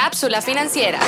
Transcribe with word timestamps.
Cápsula 0.00 0.40
Financiera. 0.40 1.00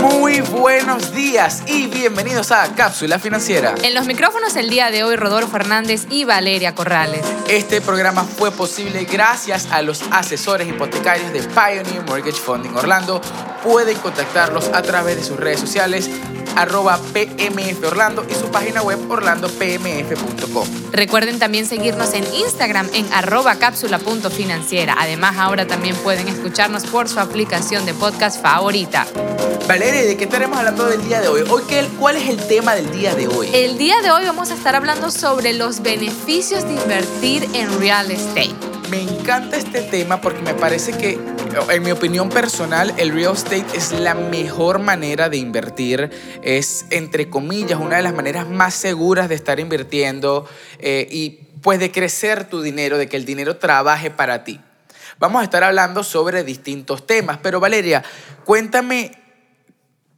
Muy 0.00 0.40
buenos 0.40 1.12
días 1.12 1.62
y 1.66 1.86
bienvenidos 1.88 2.50
a 2.50 2.74
Cápsula 2.74 3.18
Financiera. 3.18 3.74
En 3.82 3.94
los 3.94 4.06
micrófonos 4.06 4.56
el 4.56 4.70
día 4.70 4.90
de 4.90 5.04
hoy 5.04 5.16
Rodolfo 5.16 5.54
Hernández 5.56 6.06
y 6.08 6.24
Valeria 6.24 6.74
Corrales. 6.74 7.20
Este 7.46 7.82
programa 7.82 8.24
fue 8.24 8.50
posible 8.50 9.04
gracias 9.04 9.68
a 9.70 9.82
los 9.82 10.00
asesores 10.10 10.66
hipotecarios 10.66 11.30
de 11.34 11.40
Pioneer 11.40 12.06
Mortgage 12.06 12.40
Funding 12.40 12.74
Orlando. 12.74 13.20
Pueden 13.62 13.98
contactarlos 13.98 14.68
a 14.68 14.80
través 14.80 15.16
de 15.16 15.24
sus 15.24 15.36
redes 15.36 15.60
sociales 15.60 16.08
arroba 16.56 16.98
PMF 17.12 17.82
Orlando 17.86 18.24
y 18.28 18.34
su 18.34 18.50
página 18.50 18.82
web 18.82 18.98
orlandopmf.com. 19.10 20.68
Recuerden 20.92 21.38
también 21.38 21.66
seguirnos 21.66 22.12
en 22.14 22.24
Instagram 22.34 22.88
en 22.92 23.10
arroba 23.12 23.56
cápsula.financiera. 23.56 24.96
Además, 24.98 25.36
ahora 25.38 25.66
también 25.66 25.96
pueden 25.96 26.28
escucharnos 26.28 26.84
por 26.84 27.08
su 27.08 27.20
aplicación 27.20 27.86
de 27.86 27.94
podcast 27.94 28.40
favorita. 28.40 29.06
Valeria, 29.66 30.02
¿de 30.02 30.16
qué 30.16 30.24
estaremos 30.24 30.58
hablando 30.58 30.86
del 30.86 31.02
día 31.06 31.20
de 31.20 31.28
hoy? 31.28 31.42
hoy 31.48 31.62
qué, 31.68 31.88
¿Cuál 31.98 32.16
es 32.16 32.28
el 32.28 32.36
tema 32.46 32.74
del 32.74 32.90
día 32.90 33.14
de 33.14 33.28
hoy? 33.28 33.48
El 33.52 33.78
día 33.78 34.00
de 34.02 34.10
hoy 34.10 34.24
vamos 34.24 34.50
a 34.50 34.54
estar 34.54 34.74
hablando 34.74 35.10
sobre 35.10 35.52
los 35.52 35.82
beneficios 35.82 36.64
de 36.64 36.74
invertir 36.74 37.48
en 37.54 37.78
real 37.78 38.10
estate. 38.10 38.54
Me 38.92 39.00
encanta 39.00 39.56
este 39.56 39.80
tema 39.80 40.20
porque 40.20 40.42
me 40.42 40.52
parece 40.52 40.92
que, 40.92 41.18
en 41.70 41.82
mi 41.82 41.92
opinión 41.92 42.28
personal, 42.28 42.92
el 42.98 43.10
real 43.14 43.32
estate 43.32 43.64
es 43.74 43.90
la 43.92 44.14
mejor 44.14 44.80
manera 44.80 45.30
de 45.30 45.38
invertir. 45.38 46.10
Es, 46.42 46.84
entre 46.90 47.30
comillas, 47.30 47.80
una 47.80 47.96
de 47.96 48.02
las 48.02 48.12
maneras 48.12 48.46
más 48.50 48.74
seguras 48.74 49.30
de 49.30 49.34
estar 49.34 49.58
invirtiendo 49.60 50.46
eh, 50.78 51.08
y 51.10 51.40
pues 51.62 51.80
de 51.80 51.90
crecer 51.90 52.50
tu 52.50 52.60
dinero, 52.60 52.98
de 52.98 53.08
que 53.08 53.16
el 53.16 53.24
dinero 53.24 53.56
trabaje 53.56 54.10
para 54.10 54.44
ti. 54.44 54.60
Vamos 55.18 55.40
a 55.40 55.44
estar 55.44 55.64
hablando 55.64 56.04
sobre 56.04 56.44
distintos 56.44 57.06
temas, 57.06 57.38
pero 57.42 57.60
Valeria, 57.60 58.04
cuéntame, 58.44 59.12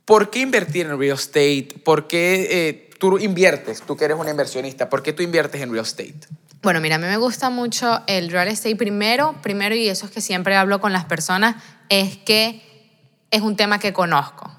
¿por 0.05 0.31
qué 0.31 0.41
invertir 0.41 0.87
en 0.87 0.99
real 0.99 1.17
estate? 1.17 1.69
¿Por 1.85 2.09
qué 2.09 2.49
eh, 2.51 2.91
tú 2.99 3.21
inviertes, 3.21 3.83
tú 3.83 3.97
que 3.97 4.07
eres 4.07 4.19
una 4.19 4.33
inversionista, 4.33 4.91
por 4.91 5.05
qué 5.05 5.13
tú 5.13 5.23
inviertes 5.23 5.61
en 5.61 5.71
real 5.71 5.85
estate? 5.85 6.27
Bueno, 6.65 6.81
mira, 6.81 6.97
a 6.97 6.99
mí 6.99 7.07
me 7.07 7.19
gusta 7.19 7.51
mucho 7.51 8.01
el 8.07 8.31
real 8.31 8.49
estate 8.49 8.75
primero, 8.75 9.35
primero 9.43 9.75
y 9.75 9.87
eso 9.87 10.07
es 10.07 10.13
que 10.13 10.23
siempre 10.23 10.57
hablo 10.57 10.81
con 10.81 10.95
las 10.95 11.05
personas, 11.05 11.57
es 11.91 12.17
que 12.17 12.63
es 13.31 13.43
un 13.43 13.55
tema 13.55 13.79
que 13.79 13.93
conozco. 13.93 14.51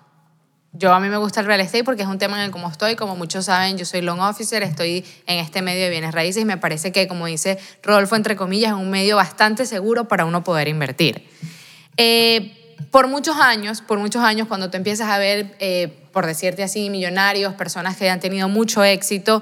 Yo 0.71 0.93
a 0.93 0.99
mí 0.99 1.09
me 1.09 1.17
gusta 1.17 1.39
el 1.39 1.47
real 1.47 1.61
estate 1.61 1.83
porque 1.83 2.03
es 2.03 2.07
un 2.07 2.19
tema 2.19 2.37
en 2.37 2.43
el 2.43 2.51
como 2.51 2.69
estoy, 2.69 2.95
como 2.95 3.15
muchos 3.15 3.45
saben, 3.45 3.75
yo 3.79 3.85
soy 3.85 4.01
loan 4.01 4.19
officer, 4.19 4.61
estoy 4.61 5.03
en 5.25 5.39
este 5.39 5.63
medio 5.63 5.85
de 5.85 5.89
bienes 5.89 6.13
raíces 6.13 6.43
y 6.43 6.45
me 6.45 6.57
parece 6.57 6.91
que, 6.91 7.07
como 7.07 7.25
dice 7.25 7.57
Rodolfo, 7.81 8.15
entre 8.15 8.35
comillas, 8.35 8.73
es 8.73 8.77
un 8.77 8.91
medio 8.91 9.15
bastante 9.15 9.65
seguro 9.65 10.07
para 10.07 10.25
uno 10.25 10.43
poder 10.43 10.67
invertir. 10.67 11.27
Eh, 11.97 12.75
por 12.91 13.07
muchos 13.07 13.37
años, 13.37 13.81
por 13.81 13.97
muchos 13.97 14.21
años, 14.21 14.47
cuando 14.47 14.69
tú 14.69 14.77
empiezas 14.77 15.09
a 15.09 15.17
ver, 15.17 15.55
eh, 15.57 15.91
por 16.11 16.27
decirte 16.27 16.61
así, 16.61 16.91
millonarios, 16.91 17.55
personas 17.55 17.97
que 17.97 18.11
han 18.11 18.19
tenido 18.19 18.47
mucho 18.47 18.83
éxito, 18.83 19.41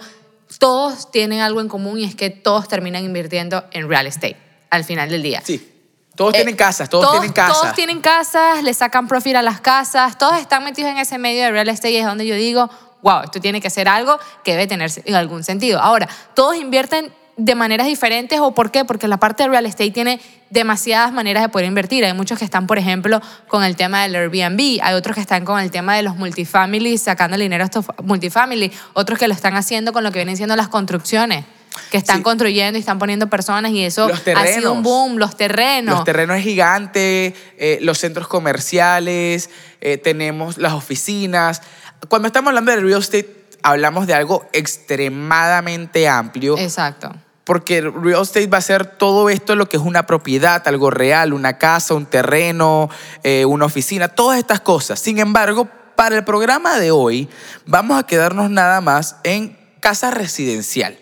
todos 0.60 1.12
tienen 1.12 1.40
algo 1.40 1.62
en 1.62 1.68
común 1.68 2.00
y 2.00 2.04
es 2.06 2.16
que 2.16 2.30
todos 2.30 2.68
terminan 2.68 3.04
invirtiendo 3.04 3.64
en 3.72 3.90
real 3.90 4.08
estate 4.08 4.38
al 4.70 4.84
final 4.84 5.10
del 5.10 5.24
día. 5.24 5.42
Sí. 5.44 5.70
Todos 6.16 6.34
tienen 6.34 6.54
eh, 6.54 6.58
casas, 6.58 6.90
todos, 6.90 7.12
tienen 7.12 7.32
casas. 7.32 7.58
Todos 7.60 7.74
tienen 7.74 8.02
casas, 8.02 8.64
le 8.64 8.74
sacan 8.74 9.08
profit 9.08 9.36
a 9.36 9.42
las 9.42 9.62
casas, 9.62 10.18
todos 10.18 10.38
están 10.38 10.64
metidos 10.64 10.92
en 10.92 10.98
ese 10.98 11.18
medio 11.18 11.44
de 11.44 11.52
real 11.52 11.70
estate 11.70 11.92
y 11.92 11.98
es 11.98 12.06
donde 12.06 12.28
yo 12.28 12.36
digo, 12.36 12.70
wow, 13.02 13.24
esto 13.24 13.42
tiene 13.42 13.60
que 13.62 13.70
ser 13.70 13.88
algo 13.88 14.20
que 14.44 14.52
debe 14.52 14.68
tener 14.68 14.92
algún 15.16 15.44
sentido. 15.44 15.80
Ahora, 15.80 16.08
todos 16.36 16.56
invierten 16.56 17.12
de 17.38 17.56
maneras 17.56 17.88
diferentes 17.88 18.40
o 18.40 18.54
por 18.54 18.72
qué? 18.72 18.86
Porque 18.86 19.08
la 19.08 19.18
parte 19.18 19.44
de 19.44 19.50
real 19.50 19.66
estate 19.66 19.92
tiene 19.92 20.20
demasiadas 20.50 21.12
maneras 21.12 21.44
de 21.44 21.50
poder 21.50 21.68
invertir. 21.68 22.06
Hay 22.06 22.14
muchos 22.14 22.38
que 22.38 22.46
están, 22.46 22.68
por 22.68 22.78
ejemplo, 22.78 23.22
con 23.48 23.64
el 23.64 23.76
tema 23.76 24.04
del 24.04 24.16
Airbnb, 24.16 24.80
hay 24.82 24.94
otros 24.94 25.16
que 25.16 25.22
están 25.22 25.46
con 25.46 25.60
el 25.60 25.72
tema 25.72 25.96
de 25.96 26.04
los 26.04 26.16
multifamily, 26.16 26.98
sacando 26.98 27.36
el 27.36 27.42
dinero 27.42 27.64
a 27.64 27.66
estos 27.66 27.86
multifamily, 28.04 28.72
otros 28.94 29.18
que 29.18 29.28
lo 29.28 29.34
están 29.34 29.56
haciendo 29.56 29.94
con 29.94 30.04
lo 30.04 30.12
que 30.12 30.20
vienen 30.20 30.38
siendo 30.38 30.56
las 30.56 30.68
construcciones 30.68 31.46
que 31.90 31.98
están 31.98 32.22
construyendo 32.22 32.78
y 32.78 32.82
están 32.82 33.00
poniendo 33.00 33.28
personas 33.28 33.72
y 33.72 33.84
eso 33.84 34.08
ha 34.36 34.48
sido 34.48 34.74
un 34.74 34.84
boom, 34.84 35.18
los 35.18 35.36
terrenos. 35.36 35.96
Los 35.96 36.04
terrenos 36.04 36.38
es 36.38 36.44
gigante, 36.44 37.34
eh, 37.58 37.80
los 37.82 37.98
centros 37.98 38.28
comerciales, 38.28 39.50
eh, 39.82 39.98
tenemos 39.98 40.58
las 40.58 40.74
oficinas. 40.74 41.62
Cuando 42.10 42.28
estamos 42.28 42.50
hablando 42.50 42.72
de 42.72 42.80
real 42.80 43.02
estate, 43.02 43.43
hablamos 43.64 44.06
de 44.06 44.14
algo 44.14 44.46
extremadamente 44.54 46.08
amplio. 46.08 46.58
Exacto. 46.58 47.12
Porque 47.44 47.82
real 47.82 48.22
estate 48.22 48.48
va 48.48 48.60
a 48.60 48.62
ser 48.62 48.86
todo 48.86 49.30
esto 49.30 49.56
lo 49.56 49.68
que 49.68 49.78
es 49.78 49.84
una 49.84 50.06
propiedad, 50.06 50.66
algo 50.68 50.92
real, 50.92 51.34
una 51.34 51.58
casa, 51.58 51.94
un 51.94 52.06
terreno, 52.06 52.90
eh, 53.24 53.46
una 53.46 53.66
oficina, 53.66 54.08
todas 54.10 54.38
estas 54.38 54.62
cosas. 54.62 55.00
Sin 55.00 55.20
embargo, 55.20 55.68
para 55.96 56.16
el 56.16 56.24
programa 56.24 56.78
de 56.78 56.92
hoy 56.92 57.30
vamos 57.66 58.00
a 58.00 58.04
quedarnos 58.04 58.50
nada 58.50 58.80
más 58.80 59.18
en 59.24 59.58
casa 59.80 60.12
residencial. 60.12 60.98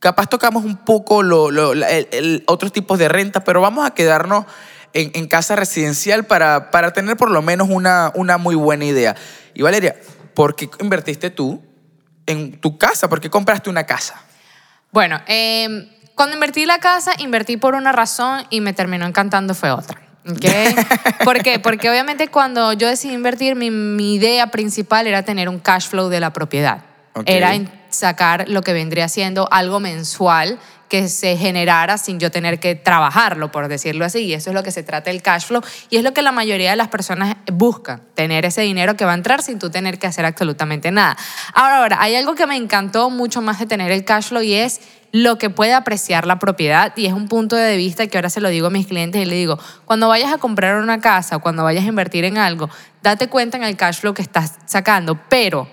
Capaz 0.00 0.26
tocamos 0.26 0.64
un 0.64 0.76
poco 0.76 1.22
otros 2.46 2.72
tipos 2.72 2.98
de 2.98 3.08
renta, 3.08 3.42
pero 3.44 3.60
vamos 3.60 3.86
a 3.86 3.92
quedarnos 3.92 4.44
en, 4.92 5.26
casa 5.28 5.56
residencial 5.56 6.24
para, 6.24 6.70
para, 6.70 6.92
tener 6.92 7.16
por 7.16 7.30
lo 7.30 7.42
menos 7.42 7.68
una, 7.70 8.12
una 8.14 8.38
muy 8.38 8.54
buena 8.54 8.84
idea. 8.84 9.16
Y 9.54 9.62
Valeria, 9.62 9.96
¿por 10.34 10.56
qué 10.56 10.68
invertiste 10.80 11.30
tú 11.30 11.62
en 12.26 12.60
tu 12.60 12.78
casa? 12.78 13.08
¿Por 13.08 13.20
qué 13.20 13.30
compraste 13.30 13.70
una 13.70 13.84
casa? 13.84 14.22
Bueno, 14.90 15.20
em, 15.26 15.88
cuando 16.14 16.34
invertí 16.34 16.66
la 16.66 16.78
casa, 16.78 17.12
invertí 17.18 17.56
por 17.56 17.74
una 17.74 17.92
razón 17.92 18.44
y 18.50 18.60
me 18.60 18.72
terminó 18.72 19.06
encantando 19.06 19.54
fue 19.54 19.70
otra. 19.70 20.00
¿Okay? 20.26 20.74
¿Por 21.24 21.42
qué? 21.42 21.58
Porque 21.58 21.90
obviamente 21.90 22.28
cuando 22.28 22.72
yo 22.72 22.88
decidí 22.88 23.12
invertir, 23.12 23.56
mi, 23.56 24.14
idea 24.14 24.46
principal 24.48 25.06
era 25.06 25.22
tener 25.22 25.48
un 25.48 25.58
cash 25.58 25.88
flow 25.88 26.08
de 26.08 26.20
la 26.20 26.32
propiedad. 26.32 26.84
Era 27.26 27.52
sacar 27.90 28.48
lo 28.48 28.62
que 28.62 28.72
vendría 28.72 29.08
siendo 29.08 29.48
algo 29.50 29.80
mensual 29.80 30.58
que 30.94 31.08
se 31.08 31.36
generara 31.36 31.98
sin 31.98 32.20
yo 32.20 32.30
tener 32.30 32.60
que 32.60 32.76
trabajarlo, 32.76 33.50
por 33.50 33.66
decirlo 33.66 34.04
así. 34.04 34.20
Y 34.26 34.34
eso 34.34 34.50
es 34.50 34.54
lo 34.54 34.62
que 34.62 34.70
se 34.70 34.84
trata 34.84 35.10
el 35.10 35.22
cash 35.22 35.46
flow. 35.46 35.60
Y 35.90 35.96
es 35.96 36.04
lo 36.04 36.14
que 36.14 36.22
la 36.22 36.30
mayoría 36.30 36.70
de 36.70 36.76
las 36.76 36.86
personas 36.86 37.34
buscan, 37.52 38.00
tener 38.14 38.44
ese 38.44 38.60
dinero 38.60 38.96
que 38.96 39.04
va 39.04 39.10
a 39.10 39.16
entrar 39.16 39.42
sin 39.42 39.58
tú 39.58 39.70
tener 39.70 39.98
que 39.98 40.06
hacer 40.06 40.24
absolutamente 40.24 40.92
nada. 40.92 41.16
Ahora, 41.52 41.78
ahora, 41.78 41.96
hay 42.00 42.14
algo 42.14 42.36
que 42.36 42.46
me 42.46 42.54
encantó 42.54 43.10
mucho 43.10 43.42
más 43.42 43.58
de 43.58 43.66
tener 43.66 43.90
el 43.90 44.04
cash 44.04 44.28
flow 44.28 44.42
y 44.42 44.54
es 44.54 44.82
lo 45.10 45.36
que 45.36 45.50
puede 45.50 45.74
apreciar 45.74 46.28
la 46.28 46.38
propiedad 46.38 46.92
y 46.96 47.06
es 47.06 47.12
un 47.12 47.26
punto 47.26 47.56
de 47.56 47.76
vista 47.76 48.06
que 48.06 48.16
ahora 48.16 48.30
se 48.30 48.40
lo 48.40 48.48
digo 48.50 48.68
a 48.68 48.70
mis 48.70 48.86
clientes 48.86 49.20
y 49.20 49.24
le 49.24 49.34
digo, 49.34 49.58
cuando 49.86 50.06
vayas 50.06 50.32
a 50.32 50.38
comprar 50.38 50.80
una 50.80 51.00
casa 51.00 51.34
o 51.34 51.40
cuando 51.40 51.64
vayas 51.64 51.82
a 51.82 51.88
invertir 51.88 52.24
en 52.24 52.38
algo, 52.38 52.70
date 53.02 53.26
cuenta 53.26 53.56
en 53.56 53.64
el 53.64 53.76
cash 53.76 53.98
flow 53.98 54.14
que 54.14 54.22
estás 54.22 54.54
sacando, 54.66 55.18
pero 55.28 55.68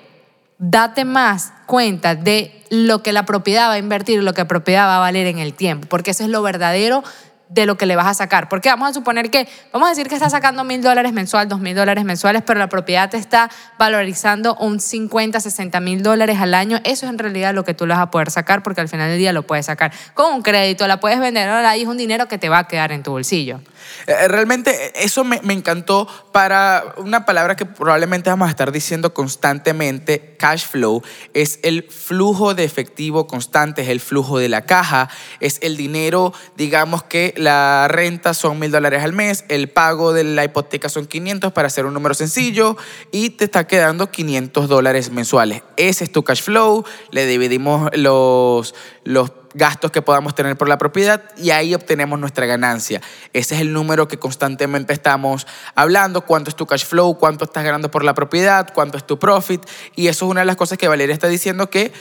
date 0.61 1.05
más 1.05 1.53
cuenta 1.65 2.13
de 2.13 2.63
lo 2.69 3.01
que 3.01 3.13
la 3.13 3.25
propiedad 3.25 3.67
va 3.67 3.73
a 3.73 3.77
invertir, 3.79 4.21
lo 4.21 4.33
que 4.33 4.41
la 4.41 4.47
propiedad 4.47 4.85
va 4.85 4.97
a 4.97 4.99
valer 4.99 5.25
en 5.25 5.39
el 5.39 5.55
tiempo, 5.55 5.87
porque 5.89 6.11
eso 6.11 6.23
es 6.23 6.29
lo 6.29 6.43
verdadero 6.43 7.03
de 7.49 7.65
lo 7.65 7.77
que 7.77 7.85
le 7.85 7.95
vas 7.95 8.05
a 8.05 8.13
sacar. 8.13 8.47
Porque 8.47 8.69
vamos 8.69 8.89
a 8.89 8.93
suponer 8.93 9.31
que, 9.31 9.47
vamos 9.73 9.87
a 9.87 9.89
decir 9.89 10.07
que 10.07 10.13
estás 10.13 10.31
sacando 10.31 10.63
mil 10.63 10.81
dólares 10.81 11.13
mensual, 11.13 11.49
dos 11.49 11.59
mil 11.59 11.75
dólares 11.75 12.05
mensuales, 12.05 12.43
pero 12.45 12.59
la 12.59 12.69
propiedad 12.69 13.09
te 13.09 13.17
está 13.17 13.49
valorizando 13.79 14.55
un 14.55 14.79
50, 14.79 15.39
60 15.39 15.79
mil 15.79 16.03
dólares 16.03 16.37
al 16.39 16.53
año. 16.53 16.77
Eso 16.83 17.07
es 17.07 17.11
en 17.11 17.17
realidad 17.17 17.53
lo 17.55 17.65
que 17.65 17.73
tú 17.73 17.87
le 17.87 17.95
vas 17.95 18.03
a 18.03 18.11
poder 18.11 18.29
sacar 18.29 18.61
porque 18.61 18.81
al 18.81 18.87
final 18.87 19.09
del 19.09 19.17
día 19.17 19.33
lo 19.33 19.41
puedes 19.43 19.65
sacar 19.65 19.91
con 20.13 20.33
un 20.33 20.43
crédito, 20.43 20.87
la 20.87 20.99
puedes 20.99 21.19
vender, 21.19 21.49
ahora 21.49 21.71
ahí 21.71 21.81
es 21.81 21.87
un 21.87 21.97
dinero 21.97 22.27
que 22.27 22.37
te 22.37 22.49
va 22.49 22.59
a 22.59 22.67
quedar 22.67 22.91
en 22.91 23.01
tu 23.01 23.11
bolsillo. 23.11 23.61
Eh, 24.07 24.11
eh, 24.11 24.27
realmente 24.27 24.91
eso 25.03 25.23
me, 25.23 25.41
me 25.41 25.53
encantó 25.53 26.07
para 26.31 26.93
una 26.97 27.25
palabra 27.25 27.55
que 27.55 27.65
probablemente 27.65 28.29
vamos 28.29 28.47
a 28.47 28.51
estar 28.51 28.71
diciendo 28.71 29.13
constantemente, 29.13 30.35
cash 30.37 30.65
flow, 30.67 31.03
es 31.33 31.59
el 31.63 31.83
flujo 31.83 32.53
de 32.53 32.63
efectivo 32.63 33.27
constante, 33.27 33.81
es 33.81 33.89
el 33.89 33.99
flujo 33.99 34.39
de 34.39 34.49
la 34.49 34.65
caja, 34.65 35.09
es 35.39 35.59
el 35.61 35.77
dinero, 35.77 36.33
digamos 36.57 37.03
que 37.03 37.33
la 37.37 37.87
renta 37.89 38.33
son 38.33 38.59
mil 38.59 38.71
dólares 38.71 39.03
al 39.03 39.13
mes, 39.13 39.45
el 39.49 39.69
pago 39.69 40.13
de 40.13 40.23
la 40.23 40.43
hipoteca 40.43 40.89
son 40.89 41.05
500 41.05 41.51
para 41.51 41.67
hacer 41.67 41.85
un 41.85 41.93
número 41.93 42.13
sencillo 42.13 42.77
y 43.11 43.31
te 43.31 43.45
está 43.45 43.67
quedando 43.67 44.11
500 44.11 44.67
dólares 44.67 45.11
mensuales. 45.11 45.63
Ese 45.77 46.03
es 46.03 46.11
tu 46.11 46.23
cash 46.23 46.41
flow, 46.41 46.85
le 47.11 47.25
dividimos 47.25 47.89
los, 47.93 48.75
los 49.03 49.31
gastos 49.53 49.91
que 49.91 50.01
podamos 50.01 50.35
tener 50.35 50.57
por 50.57 50.67
la 50.69 50.77
propiedad 50.77 51.23
y 51.37 51.51
ahí 51.51 51.73
obtenemos 51.75 52.19
nuestra 52.19 52.45
ganancia. 52.45 53.01
Ese 53.33 53.55
es 53.55 53.61
el 53.61 53.73
número 53.73 54.07
que 54.07 54.17
constantemente 54.17 54.93
estamos 54.93 55.47
hablando, 55.75 56.21
cuánto 56.21 56.49
es 56.49 56.55
tu 56.55 56.65
cash 56.65 56.85
flow, 56.85 57.17
cuánto 57.17 57.45
estás 57.45 57.63
ganando 57.63 57.91
por 57.91 58.03
la 58.03 58.13
propiedad, 58.13 58.71
cuánto 58.73 58.97
es 58.97 59.05
tu 59.05 59.19
profit 59.19 59.65
y 59.95 60.07
eso 60.07 60.25
es 60.25 60.31
una 60.31 60.41
de 60.41 60.45
las 60.45 60.55
cosas 60.55 60.77
que 60.77 60.87
Valeria 60.87 61.13
está 61.13 61.27
diciendo 61.27 61.69
que 61.69 61.91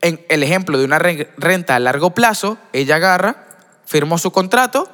en 0.00 0.24
el 0.28 0.42
ejemplo 0.42 0.78
de 0.78 0.84
una 0.84 0.98
renta 0.98 1.74
a 1.74 1.78
largo 1.78 2.14
plazo, 2.14 2.58
ella 2.72 2.96
agarra 2.96 3.48
firmó 3.88 4.18
su 4.18 4.30
contrato, 4.30 4.86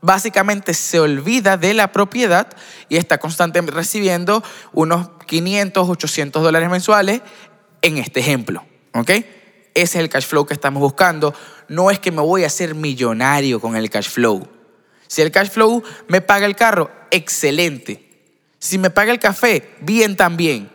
básicamente 0.00 0.74
se 0.74 0.98
olvida 0.98 1.56
de 1.56 1.74
la 1.74 1.92
propiedad 1.92 2.48
y 2.88 2.96
está 2.96 3.18
constantemente 3.18 3.72
recibiendo 3.72 4.42
unos 4.72 5.10
500, 5.26 5.88
800 5.88 6.42
dólares 6.42 6.68
mensuales 6.68 7.22
en 7.82 7.98
este 7.98 8.18
ejemplo. 8.18 8.64
¿Ok? 8.94 9.10
Ese 9.74 9.98
es 9.98 10.04
el 10.04 10.08
cash 10.08 10.26
flow 10.26 10.46
que 10.46 10.54
estamos 10.54 10.80
buscando. 10.80 11.34
No 11.68 11.90
es 11.90 11.98
que 11.98 12.12
me 12.12 12.20
voy 12.20 12.44
a 12.44 12.48
hacer 12.48 12.74
millonario 12.74 13.60
con 13.60 13.76
el 13.76 13.90
cash 13.90 14.08
flow. 14.08 14.46
Si 15.06 15.22
el 15.22 15.30
cash 15.30 15.50
flow 15.50 15.82
me 16.08 16.20
paga 16.20 16.46
el 16.46 16.56
carro, 16.56 16.90
excelente. 17.10 18.08
Si 18.58 18.78
me 18.78 18.90
paga 18.90 19.12
el 19.12 19.18
café, 19.18 19.70
bien 19.80 20.16
también. 20.16 20.70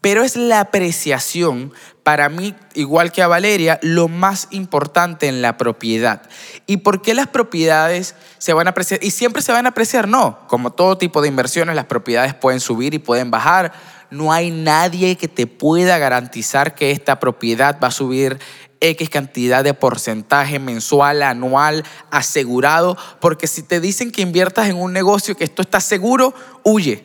Pero 0.00 0.22
es 0.22 0.34
la 0.34 0.60
apreciación, 0.60 1.74
para 2.02 2.30
mí, 2.30 2.54
igual 2.74 3.12
que 3.12 3.22
a 3.22 3.28
Valeria, 3.28 3.78
lo 3.82 4.08
más 4.08 4.48
importante 4.50 5.28
en 5.28 5.42
la 5.42 5.58
propiedad. 5.58 6.22
¿Y 6.66 6.78
por 6.78 7.02
qué 7.02 7.12
las 7.12 7.26
propiedades 7.26 8.14
se 8.38 8.54
van 8.54 8.66
a 8.66 8.70
apreciar? 8.70 9.04
¿Y 9.04 9.10
siempre 9.10 9.42
se 9.42 9.52
van 9.52 9.66
a 9.66 9.70
apreciar? 9.70 10.08
No. 10.08 10.38
Como 10.48 10.72
todo 10.72 10.96
tipo 10.96 11.20
de 11.20 11.28
inversiones, 11.28 11.76
las 11.76 11.84
propiedades 11.84 12.34
pueden 12.34 12.60
subir 12.60 12.94
y 12.94 12.98
pueden 12.98 13.30
bajar. 13.30 13.72
No 14.10 14.32
hay 14.32 14.50
nadie 14.50 15.16
que 15.16 15.28
te 15.28 15.46
pueda 15.46 15.98
garantizar 15.98 16.74
que 16.74 16.90
esta 16.90 17.20
propiedad 17.20 17.78
va 17.82 17.88
a 17.88 17.92
subir 17.92 18.38
X 18.80 19.10
cantidad 19.10 19.62
de 19.62 19.74
porcentaje 19.74 20.58
mensual, 20.58 21.22
anual, 21.22 21.84
asegurado, 22.10 22.96
porque 23.20 23.46
si 23.46 23.62
te 23.62 23.78
dicen 23.80 24.10
que 24.10 24.22
inviertas 24.22 24.68
en 24.68 24.76
un 24.76 24.92
negocio 24.92 25.36
que 25.36 25.44
esto 25.44 25.62
está 25.62 25.80
seguro, 25.80 26.34
huye. 26.64 27.04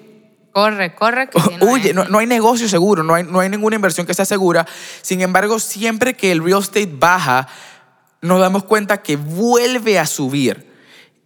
Corre, 0.51 0.95
corre. 0.95 1.29
Que 1.29 1.37
huye, 1.65 1.93
no, 1.93 2.05
no, 2.05 2.19
hay 2.19 2.27
negocio 2.27 2.69
seguro, 2.69 3.03
no 3.03 3.13
hay, 3.13 3.23
no 3.23 3.41
hay 3.41 3.49
ninguna 3.49 3.75
inversión 3.75 4.07
que 4.07 4.13
sea 4.13 4.25
segura. 4.25 4.65
Sin 5.01 5.21
embargo, 5.21 5.59
siempre 5.59 6.15
que 6.15 6.31
el 6.31 6.43
real 6.43 6.61
estate 6.61 6.89
baja, 6.91 7.47
nos 8.21 8.39
damos 8.39 8.63
cuenta 8.63 9.03
que 9.03 9.17
vuelve 9.17 9.99
a 9.99 10.05
subir. 10.05 10.73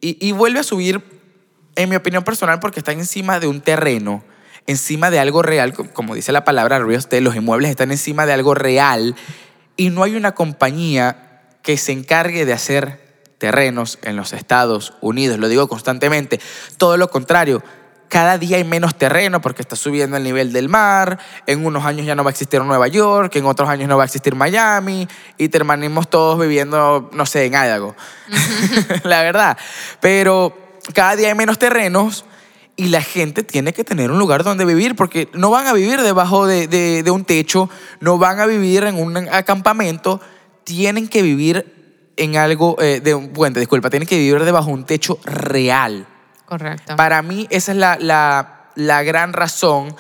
Y, 0.02 0.28
y 0.28 0.32
vuelve 0.32 0.60
a 0.60 0.64
subir, 0.64 1.04
en 1.76 1.90
mi 1.90 1.96
opinión 1.96 2.24
personal, 2.24 2.60
porque 2.60 2.80
está 2.80 2.92
encima 2.92 3.40
de 3.40 3.48
un 3.48 3.62
terreno 3.62 4.24
encima 4.70 5.10
de 5.10 5.20
algo 5.20 5.42
real, 5.42 5.74
como 5.74 6.14
dice 6.14 6.32
la 6.32 6.44
palabra 6.44 6.78
real 6.78 7.00
estate, 7.00 7.22
los 7.22 7.36
inmuebles 7.36 7.72
están 7.72 7.92
encima 7.92 8.28
de 8.28 8.34
algo 8.34 8.54
real 8.54 9.16
y 9.76 9.90
no 9.90 10.04
hay 10.04 10.16
una 10.16 10.34
compañía 10.34 11.42
que 11.64 11.76
se 11.76 11.92
encargue 11.92 12.46
de 12.46 12.54
hacer 12.54 13.24
terrenos 13.40 13.98
en 14.04 14.16
los 14.16 14.32
Estados 14.32 14.94
Unidos. 15.02 15.40
Lo 15.40 15.48
digo 15.48 15.68
constantemente. 15.68 16.40
Todo 16.78 16.98
lo 16.98 17.10
contrario, 17.10 17.64
cada 18.10 18.38
día 18.38 18.58
hay 18.58 18.64
menos 18.64 18.94
terreno 18.96 19.42
porque 19.42 19.64
está 19.64 19.76
subiendo 19.76 20.18
el 20.18 20.24
nivel 20.24 20.54
del 20.54 20.70
mar, 20.70 21.18
en 21.48 21.66
unos 21.66 21.84
años 21.86 22.06
ya 22.06 22.14
no 22.14 22.24
va 22.24 22.30
a 22.30 22.34
existir 22.34 22.62
Nueva 22.62 22.88
York, 22.88 23.36
en 23.38 23.46
otros 23.48 23.70
años 23.70 23.90
no 23.90 23.98
va 23.98 24.04
a 24.04 24.06
existir 24.06 24.36
Miami 24.36 25.08
y 25.40 25.50
terminamos 25.50 26.12
todos 26.12 26.40
viviendo, 26.40 27.10
no 27.12 27.26
sé, 27.26 27.46
en 27.46 27.54
Idaho. 27.54 27.96
la 29.04 29.24
verdad. 29.24 29.58
Pero 30.00 30.56
cada 30.94 31.16
día 31.16 31.30
hay 31.30 31.36
menos 31.36 31.58
terrenos 31.58 32.26
y 32.80 32.86
la 32.86 33.02
gente 33.02 33.44
tiene 33.44 33.74
que 33.74 33.84
tener 33.84 34.10
un 34.10 34.20
lugar 34.20 34.46
donde 34.46 34.64
vivir 34.64 34.96
porque 34.96 35.28
no 35.34 35.50
van 35.50 35.68
a 35.68 35.74
vivir 35.74 36.02
debajo 36.02 36.48
de, 36.48 37.04
un 37.12 37.26
techo, 37.26 37.70
no 38.00 38.18
van 38.18 38.40
a 38.40 38.46
vivir 38.46 38.86
en 38.86 38.96
un 38.96 39.18
acampamento, 39.18 40.22
tienen 40.64 41.10
que 41.10 41.22
vivir 41.22 42.14
en 42.16 42.38
algo, 42.38 42.78
eh, 42.80 43.02
de 43.04 43.16
un 43.16 43.34
puente, 43.34 43.60
disculpa, 43.60 43.90
tienen 43.90 44.08
que 44.08 44.18
vivir 44.18 44.42
debajo 44.46 44.68
de 44.68 44.74
un 44.76 44.86
techo 44.86 45.20
real. 45.26 46.08
Correcto. 46.46 46.96
Para 46.96 47.22
mí 47.22 47.48
esa 47.50 47.74
es 47.74 47.78
la, 47.78 47.98
la, 48.00 48.70
la 48.76 49.04
gran 49.04 49.34
razón 49.34 49.94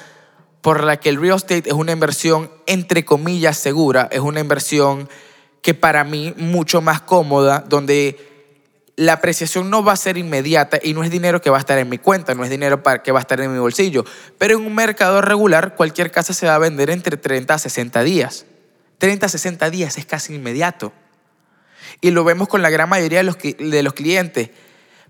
por 0.61 0.81
la 0.85 1.01
que 1.01 1.09
el 1.09 1.19
real 1.19 1.35
estate 1.35 1.67
es 1.67 1.73
una 1.73 1.91
inversión 1.91 2.49
entre 2.65 3.03
comillas 3.03 3.57
segura, 3.57 4.07
es 4.09 4.21
una 4.21 4.39
inversión 4.39 5.09
que 5.61 5.73
para 5.73 6.05
mí 6.05 6.33
mucho 6.37 6.79
más 6.79 7.01
cómoda, 7.01 7.65
donde 7.67 8.28
la 8.99 9.13
apreciación 9.13 9.69
no 9.69 9.81
va 9.81 9.93
a 9.93 9.95
ser 9.95 10.17
inmediata 10.17 10.77
y 10.83 10.93
no 10.93 11.05
es 11.05 11.09
dinero 11.09 11.39
que 11.39 11.49
va 11.49 11.55
a 11.55 11.61
estar 11.61 11.77
en 11.77 11.87
mi 11.87 11.97
cuenta, 11.99 12.35
no 12.35 12.43
es 12.43 12.49
dinero 12.49 12.83
que 13.01 13.13
va 13.13 13.19
a 13.19 13.21
estar 13.21 13.39
en 13.39 13.53
mi 13.53 13.57
bolsillo. 13.57 14.03
Pero 14.37 14.57
en 14.57 14.65
un 14.65 14.75
mercado 14.75 15.21
regular, 15.21 15.75
cualquier 15.75 16.11
casa 16.11 16.33
se 16.33 16.47
va 16.47 16.55
a 16.55 16.57
vender 16.57 16.89
entre 16.89 17.15
30 17.15 17.53
a 17.53 17.57
60 17.59 18.03
días. 18.03 18.45
30 18.97 19.25
a 19.25 19.29
60 19.29 19.69
días 19.69 19.97
es 19.97 20.05
casi 20.05 20.35
inmediato. 20.35 20.91
Y 22.01 22.11
lo 22.11 22.25
vemos 22.25 22.49
con 22.49 22.61
la 22.61 22.69
gran 22.69 22.89
mayoría 22.89 23.19
de 23.19 23.23
los, 23.23 23.37
de 23.37 23.83
los 23.83 23.93
clientes. 23.93 24.49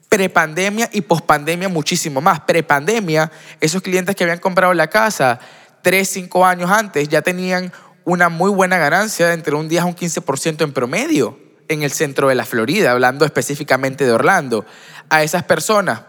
Prepandemia 0.07 0.87
y 0.93 1.01
pospandemia 1.01 1.67
muchísimo 1.67 2.21
más. 2.21 2.41
Prepandemia, 2.41 3.31
esos 3.59 3.81
clientes 3.81 4.15
que 4.15 4.23
habían 4.23 4.37
comprado 4.37 4.71
la 4.75 4.85
casa 4.85 5.39
3, 5.81 6.07
5 6.07 6.45
años 6.45 6.69
antes 6.69 7.09
ya 7.09 7.23
tenían 7.23 7.73
una 8.03 8.29
muy 8.29 8.51
buena 8.51 8.77
ganancia, 8.77 9.33
entre 9.33 9.55
un 9.55 9.67
10 9.67 9.81
a 9.81 9.85
un 9.85 9.95
15% 9.95 10.63
en 10.63 10.73
promedio 10.73 11.48
en 11.69 11.83
el 11.83 11.91
centro 11.91 12.27
de 12.27 12.35
la 12.35 12.45
Florida, 12.45 12.91
hablando 12.91 13.25
específicamente 13.25 14.05
de 14.05 14.11
Orlando, 14.11 14.65
a 15.09 15.23
esas 15.23 15.43
personas 15.43 16.01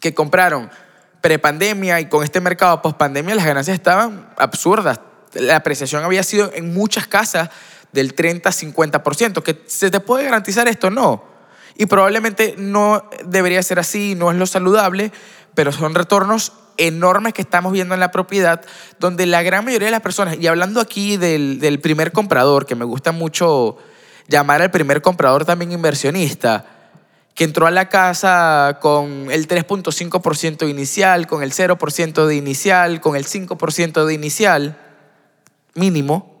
que 0.00 0.14
compraron 0.14 0.70
prepandemia 1.20 2.00
y 2.00 2.08
con 2.10 2.22
este 2.22 2.40
mercado 2.40 2.82
pospandemia 2.82 3.34
las 3.34 3.46
ganancias 3.46 3.74
estaban 3.74 4.28
absurdas. 4.36 5.00
La 5.32 5.56
apreciación 5.56 6.04
había 6.04 6.22
sido 6.22 6.52
en 6.54 6.74
muchas 6.74 7.06
casas 7.06 7.48
del 7.92 8.14
30-50%. 8.14 9.42
¿Que 9.42 9.62
se 9.66 9.90
te 9.90 10.00
puede 10.00 10.24
garantizar 10.24 10.68
esto? 10.68 10.90
No. 10.90 11.24
Y 11.76 11.86
probablemente 11.86 12.54
no 12.58 13.08
debería 13.24 13.62
ser 13.62 13.78
así, 13.78 14.14
no 14.14 14.30
es 14.30 14.36
lo 14.36 14.46
saludable, 14.46 15.12
pero 15.54 15.72
son 15.72 15.94
retornos 15.94 16.52
enormes 16.76 17.32
que 17.32 17.42
estamos 17.42 17.72
viendo 17.72 17.94
en 17.94 18.00
la 18.00 18.10
propiedad, 18.10 18.60
donde 18.98 19.26
la 19.26 19.42
gran 19.42 19.64
mayoría 19.64 19.86
de 19.86 19.92
las 19.92 20.02
personas, 20.02 20.36
y 20.38 20.46
hablando 20.46 20.80
aquí 20.80 21.16
del, 21.16 21.58
del 21.58 21.80
primer 21.80 22.12
comprador, 22.12 22.66
que 22.66 22.74
me 22.74 22.84
gusta 22.84 23.12
mucho 23.12 23.78
llamar 24.28 24.62
al 24.62 24.70
primer 24.70 25.02
comprador 25.02 25.44
también 25.44 25.72
inversionista, 25.72 26.66
que 27.34 27.44
entró 27.44 27.66
a 27.66 27.70
la 27.70 27.88
casa 27.88 28.78
con 28.80 29.30
el 29.30 29.48
3.5% 29.48 30.68
inicial, 30.68 31.26
con 31.26 31.42
el 31.42 31.52
0% 31.52 32.26
de 32.26 32.36
inicial, 32.36 33.00
con 33.00 33.16
el 33.16 33.26
5% 33.26 34.04
de 34.04 34.14
inicial 34.14 34.78
mínimo, 35.74 36.34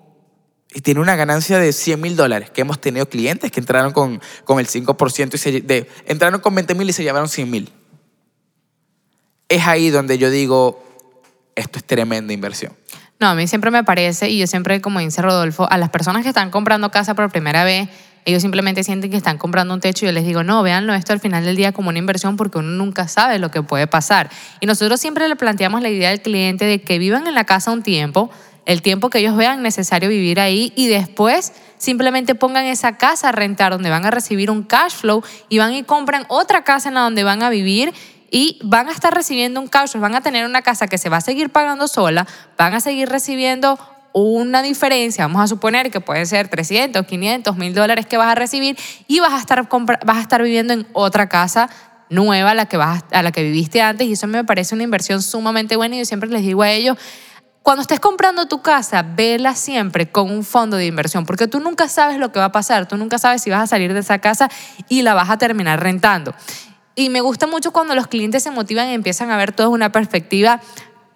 y 0.72 0.80
tiene 0.80 1.00
una 1.00 1.14
ganancia 1.14 1.58
de 1.58 1.72
100 1.72 2.00
mil 2.00 2.16
dólares, 2.16 2.50
que 2.50 2.60
hemos 2.62 2.80
tenido 2.80 3.08
clientes 3.08 3.50
que 3.50 3.60
entraron 3.60 3.92
con, 3.92 4.20
con 4.44 4.58
el 4.58 4.66
5% 4.66 5.34
y 5.34 5.38
se, 5.38 5.88
entraron 6.06 6.40
con 6.40 6.54
20 6.54 6.74
mil 6.74 6.88
y 6.90 6.92
se 6.92 7.04
llevaron 7.04 7.28
100 7.28 7.50
mil. 7.50 7.72
Es 9.48 9.66
ahí 9.66 9.90
donde 9.90 10.18
yo 10.18 10.30
digo, 10.30 10.82
esto 11.54 11.78
es 11.78 11.84
tremenda 11.84 12.32
inversión. 12.32 12.72
No, 13.20 13.28
a 13.28 13.34
mí 13.34 13.46
siempre 13.46 13.70
me 13.70 13.84
parece, 13.84 14.28
y 14.28 14.38
yo 14.38 14.46
siempre, 14.46 14.80
como 14.80 14.98
dice 14.98 15.22
Rodolfo, 15.22 15.70
a 15.70 15.78
las 15.78 15.90
personas 15.90 16.22
que 16.22 16.28
están 16.28 16.50
comprando 16.50 16.90
casa 16.90 17.14
por 17.14 17.30
primera 17.30 17.64
vez, 17.64 17.88
ellos 18.24 18.42
simplemente 18.42 18.82
sienten 18.82 19.10
que 19.10 19.16
están 19.16 19.38
comprando 19.38 19.74
un 19.74 19.80
techo 19.80 20.04
y 20.04 20.08
yo 20.08 20.12
les 20.12 20.24
digo, 20.24 20.42
no, 20.42 20.62
véanlo 20.62 20.94
esto 20.94 21.12
al 21.12 21.20
final 21.20 21.44
del 21.44 21.56
día 21.56 21.72
como 21.72 21.90
una 21.90 21.98
inversión 21.98 22.36
porque 22.36 22.58
uno 22.58 22.70
nunca 22.70 23.06
sabe 23.06 23.38
lo 23.38 23.50
que 23.50 23.62
puede 23.62 23.86
pasar. 23.86 24.30
Y 24.60 24.66
nosotros 24.66 25.00
siempre 25.00 25.28
le 25.28 25.36
planteamos 25.36 25.82
la 25.82 25.90
idea 25.90 26.10
al 26.10 26.22
cliente 26.22 26.64
de 26.64 26.80
que 26.80 26.98
vivan 26.98 27.26
en 27.26 27.34
la 27.34 27.44
casa 27.44 27.70
un 27.70 27.82
tiempo, 27.82 28.30
el 28.64 28.80
tiempo 28.80 29.10
que 29.10 29.18
ellos 29.18 29.36
vean 29.36 29.62
necesario 29.62 30.08
vivir 30.08 30.40
ahí 30.40 30.72
y 30.74 30.88
después 30.88 31.52
simplemente 31.76 32.34
pongan 32.34 32.64
esa 32.64 32.96
casa 32.96 33.28
a 33.28 33.32
rentar 33.32 33.72
donde 33.72 33.90
van 33.90 34.06
a 34.06 34.10
recibir 34.10 34.50
un 34.50 34.62
cash 34.62 34.92
flow 34.92 35.22
y 35.50 35.58
van 35.58 35.74
y 35.74 35.82
compran 35.82 36.24
otra 36.28 36.64
casa 36.64 36.88
en 36.88 36.94
la 36.94 37.02
donde 37.02 37.24
van 37.24 37.42
a 37.42 37.50
vivir 37.50 37.92
y 38.34 38.58
van 38.64 38.88
a 38.88 38.90
estar 38.90 39.14
recibiendo 39.14 39.60
un 39.60 39.68
cash, 39.68 39.94
van 39.94 40.16
a 40.16 40.20
tener 40.20 40.44
una 40.44 40.60
casa 40.60 40.88
que 40.88 40.98
se 40.98 41.08
va 41.08 41.18
a 41.18 41.20
seguir 41.20 41.50
pagando 41.50 41.86
sola, 41.86 42.26
van 42.58 42.74
a 42.74 42.80
seguir 42.80 43.08
recibiendo 43.08 43.78
una 44.12 44.60
diferencia, 44.60 45.28
vamos 45.28 45.42
a 45.42 45.46
suponer 45.46 45.92
que 45.92 46.00
puede 46.00 46.26
ser 46.26 46.48
300, 46.48 47.06
500, 47.06 47.56
1000 47.56 47.74
dólares 47.74 48.06
que 48.06 48.16
vas 48.16 48.26
a 48.26 48.34
recibir 48.34 48.76
y 49.06 49.20
vas 49.20 49.34
a 49.34 49.38
estar, 49.38 49.68
vas 50.04 50.16
a 50.16 50.20
estar 50.20 50.42
viviendo 50.42 50.72
en 50.72 50.84
otra 50.94 51.28
casa 51.28 51.70
nueva 52.10 52.50
a 52.50 52.54
la, 52.54 52.66
que 52.66 52.76
vas, 52.76 53.04
a 53.12 53.22
la 53.22 53.30
que 53.30 53.44
viviste 53.44 53.80
antes 53.80 54.08
y 54.08 54.14
eso 54.14 54.26
me 54.26 54.42
parece 54.42 54.74
una 54.74 54.82
inversión 54.82 55.22
sumamente 55.22 55.76
buena 55.76 55.94
y 55.94 56.00
yo 56.00 56.04
siempre 56.04 56.28
les 56.28 56.42
digo 56.42 56.62
a 56.62 56.72
ellos, 56.72 56.98
cuando 57.62 57.82
estés 57.82 58.00
comprando 58.00 58.46
tu 58.48 58.62
casa, 58.62 59.04
vela 59.04 59.54
siempre 59.54 60.10
con 60.10 60.32
un 60.32 60.42
fondo 60.42 60.76
de 60.76 60.86
inversión, 60.86 61.24
porque 61.24 61.46
tú 61.46 61.60
nunca 61.60 61.86
sabes 61.86 62.18
lo 62.18 62.32
que 62.32 62.40
va 62.40 62.46
a 62.46 62.52
pasar, 62.52 62.88
tú 62.88 62.96
nunca 62.96 63.18
sabes 63.18 63.42
si 63.42 63.50
vas 63.50 63.62
a 63.62 63.66
salir 63.68 63.94
de 63.94 64.00
esa 64.00 64.18
casa 64.18 64.50
y 64.88 65.02
la 65.02 65.14
vas 65.14 65.30
a 65.30 65.38
terminar 65.38 65.80
rentando. 65.80 66.34
Y 66.94 67.08
me 67.08 67.20
gusta 67.20 67.46
mucho 67.46 67.72
cuando 67.72 67.94
los 67.94 68.06
clientes 68.06 68.42
se 68.42 68.50
motivan 68.50 68.88
y 68.88 68.94
empiezan 68.94 69.30
a 69.30 69.36
ver 69.36 69.52
toda 69.52 69.68
una 69.68 69.90
perspectiva 69.90 70.60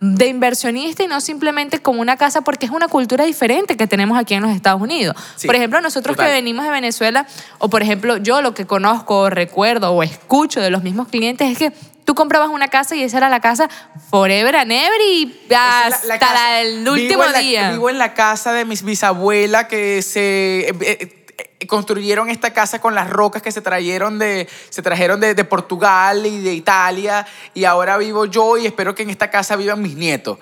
de 0.01 0.29
inversionista 0.29 1.03
y 1.03 1.09
no 1.09 1.21
simplemente 1.21 1.81
como 1.81 2.01
una 2.01 2.17
casa 2.17 2.43
porque 2.43 2.67
es 2.67 2.73
una 2.73 2.87
cultura 2.87 3.25
diferente 3.25 3.77
que 3.77 3.87
tenemos 3.89 4.17
aquí 4.17 4.35
en 4.35 4.43
los 4.43 4.53
Estados 4.53 4.81
Unidos. 4.81 5.17
por 5.45 5.57
ejemplo, 5.57 5.81
nosotros 5.81 6.17
que 6.17 6.25
venimos 6.25 6.65
de 6.65 6.71
Venezuela, 6.71 7.27
o 7.59 7.69
por 7.69 7.83
ejemplo, 7.83 8.17
yo 8.17 8.41
lo 8.41 8.55
que 8.55 8.67
conozco, 8.67 9.29
recuerdo 9.29 9.93
o 9.93 10.03
escucho 10.03 10.61
de 10.61 10.71
los 10.71 10.83
mismos 10.83 11.09
clientes 11.09 11.51
es 11.51 11.59
que 11.59 11.73
tú 12.05 12.15
comprabas 12.15 12.49
una 12.49 12.69
casa 12.69 12.95
y 12.95 13.03
esa 13.03 13.19
era 13.19 13.29
la 13.29 13.41
casa 13.41 13.69
forever 14.09 14.57
and 14.57 14.73
ever 14.73 15.01
y 15.11 15.37
hasta 15.55 16.61
el 16.61 16.89
último 16.89 17.25
día. 17.41 17.73
vivo 17.73 17.91
en 17.91 17.99
la 17.99 18.15
casa 18.15 18.53
de 18.53 18.65
mis 18.65 18.83
bisabuelas 18.83 19.67
que 19.67 20.01
se... 20.03 20.69
Eh, 20.69 20.75
eh, 20.81 21.18
construyeron 21.67 22.31
esta 22.31 22.53
casa 22.53 22.81
con 22.81 22.95
las 22.95 23.11
rocas 23.11 23.43
que 23.43 23.51
se 23.51 23.61
trajeron 23.61 24.19
de, 24.19 24.49
se 24.69 24.83
trajeron 24.83 25.21
de, 25.21 25.35
Portugal 25.45 26.25
y 26.25 26.41
de 26.41 26.53
Italia 26.53 27.27
y 27.55 27.65
ahora 27.65 27.97
vivo 27.97 28.27
yo 28.27 28.57
y 28.57 28.67
espero 28.67 28.95
que 28.95 29.03
en 29.03 29.11
esta 29.11 29.31
casa 29.31 29.57
vivan 29.57 29.83
mis 29.83 29.97
nietos. 29.97 30.39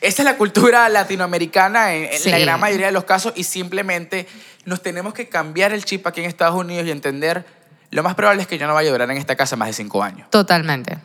Esa 0.00 0.22
es 0.22 0.26
la 0.26 0.36
cultura 0.36 0.88
latinoamericana 0.88 1.94
en, 1.94 2.30
la 2.30 2.38
gran 2.38 2.60
mayoría 2.60 2.86
de 2.86 2.92
los 2.92 3.04
casos 3.04 3.32
y 3.36 3.44
simplemente 3.44 4.26
nos 4.64 4.82
tenemos 4.82 5.14
que 5.14 5.28
cambiar 5.28 5.72
el 5.72 5.84
chip 5.84 6.06
aquí 6.06 6.20
en 6.20 6.26
Estados 6.26 6.56
Unidos 6.56 6.86
y 6.86 6.90
entender 6.90 7.46
lo 7.90 8.02
más 8.02 8.14
probable 8.14 8.42
es 8.42 8.48
que 8.48 8.58
yo 8.58 8.66
no 8.66 8.74
vaya 8.74 8.88
a 8.88 8.92
durar 8.92 9.10
en 9.10 9.18
esta 9.18 9.36
casa 9.36 9.54
más 9.54 9.68
de 9.68 9.74
cinco 9.74 10.02
años. 10.02 10.28
Totalmente. 10.30 10.98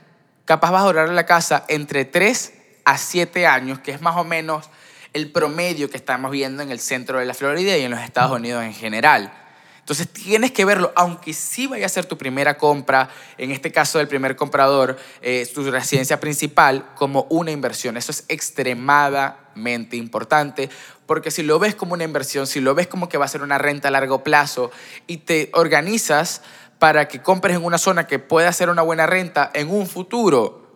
Capaz 0.45 0.71
vas 0.71 0.83
a 0.83 0.85
durar 0.85 1.07
en 1.09 1.15
la 1.15 1.25
casa 1.25 1.65
entre 1.67 2.05
3 2.05 2.53
a 2.85 2.97
7 2.97 3.45
años, 3.45 3.79
que 3.79 3.91
es 3.91 4.01
más 4.01 4.15
o 4.15 4.23
menos 4.23 4.69
el 5.17 5.31
promedio 5.31 5.89
que 5.89 5.97
estamos 5.97 6.31
viendo 6.31 6.61
en 6.61 6.71
el 6.71 6.79
centro 6.79 7.17
de 7.19 7.25
la 7.25 7.33
Florida 7.33 7.75
y 7.75 7.81
en 7.81 7.91
los 7.91 7.99
Estados 7.99 8.37
Unidos 8.37 8.63
en 8.63 8.73
general. 8.73 9.33
Entonces 9.79 10.07
tienes 10.09 10.51
que 10.51 10.63
verlo, 10.63 10.91
aunque 10.95 11.33
sí 11.33 11.65
vaya 11.65 11.85
a 11.85 11.89
ser 11.89 12.05
tu 12.05 12.17
primera 12.17 12.57
compra, 12.57 13.09
en 13.37 13.51
este 13.51 13.71
caso 13.71 13.97
del 13.97 14.07
primer 14.07 14.35
comprador, 14.35 14.97
eh, 15.21 15.49
tu 15.55 15.69
residencia 15.71 16.19
principal, 16.19 16.93
como 16.95 17.25
una 17.29 17.51
inversión. 17.51 17.97
Eso 17.97 18.11
es 18.11 18.25
extremadamente 18.27 19.97
importante, 19.97 20.69
porque 21.05 21.31
si 21.31 21.41
lo 21.41 21.57
ves 21.57 21.73
como 21.73 21.93
una 21.93 22.03
inversión, 22.03 22.45
si 22.45 22.59
lo 22.59 22.75
ves 22.75 22.87
como 22.87 23.09
que 23.09 23.17
va 23.17 23.25
a 23.25 23.29
ser 23.29 23.41
una 23.41 23.57
renta 23.57 23.87
a 23.87 23.91
largo 23.91 24.23
plazo 24.23 24.71
y 25.07 25.17
te 25.17 25.49
organizas 25.53 26.41
para 26.77 27.07
que 27.07 27.23
compres 27.23 27.55
en 27.55 27.63
una 27.63 27.79
zona 27.79 28.05
que 28.05 28.19
pueda 28.19 28.51
ser 28.53 28.69
una 28.69 28.83
buena 28.83 29.07
renta 29.07 29.49
en 29.53 29.71
un 29.71 29.87
futuro, 29.87 30.66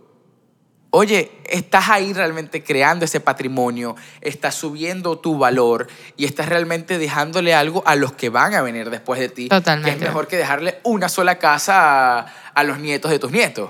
Oye, 0.93 1.31
estás 1.49 1.87
ahí 1.89 2.11
realmente 2.11 2.63
creando 2.63 3.05
ese 3.05 3.21
patrimonio, 3.21 3.95
estás 4.19 4.55
subiendo 4.55 5.17
tu 5.19 5.37
valor 5.37 5.87
y 6.17 6.25
estás 6.25 6.49
realmente 6.49 6.97
dejándole 6.97 7.53
algo 7.53 7.81
a 7.85 7.95
los 7.95 8.11
que 8.11 8.27
van 8.27 8.55
a 8.55 8.61
venir 8.61 8.89
después 8.89 9.17
de 9.17 9.29
ti. 9.29 9.47
Totalmente. 9.47 9.89
Que 9.89 9.95
es 9.95 10.01
mejor 10.01 10.27
que 10.27 10.35
dejarle 10.35 10.79
una 10.83 11.07
sola 11.07 11.39
casa 11.39 12.19
a, 12.19 12.33
a 12.53 12.63
los 12.63 12.79
nietos 12.79 13.09
de 13.09 13.19
tus 13.19 13.31
nietos. 13.31 13.69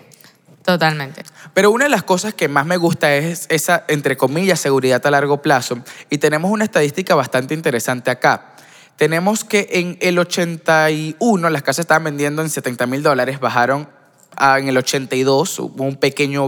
Totalmente. 0.65 1.23
Pero 1.53 1.69
una 1.69 1.85
de 1.85 1.91
las 1.91 2.01
cosas 2.01 2.33
que 2.33 2.47
más 2.47 2.65
me 2.65 2.77
gusta 2.77 3.13
es 3.15 3.45
esa, 3.49 3.85
entre 3.87 4.17
comillas, 4.17 4.59
seguridad 4.59 5.05
a 5.05 5.11
largo 5.11 5.43
plazo. 5.43 5.77
Y 6.09 6.17
tenemos 6.17 6.49
una 6.49 6.63
estadística 6.63 7.13
bastante 7.13 7.53
interesante 7.53 8.09
acá. 8.09 8.55
Tenemos 8.95 9.43
que 9.43 9.67
en 9.71 9.97
el 10.01 10.17
81 10.17 11.49
las 11.51 11.61
casas 11.61 11.83
estaban 11.83 12.03
vendiendo 12.03 12.41
en 12.41 12.49
70 12.49 12.87
mil 12.87 13.03
dólares, 13.03 13.39
bajaron 13.39 14.00
en 14.39 14.67
el 14.67 14.77
82, 14.77 15.59
hubo 15.59 15.83
un 15.83 15.95
pequeño, 15.97 16.45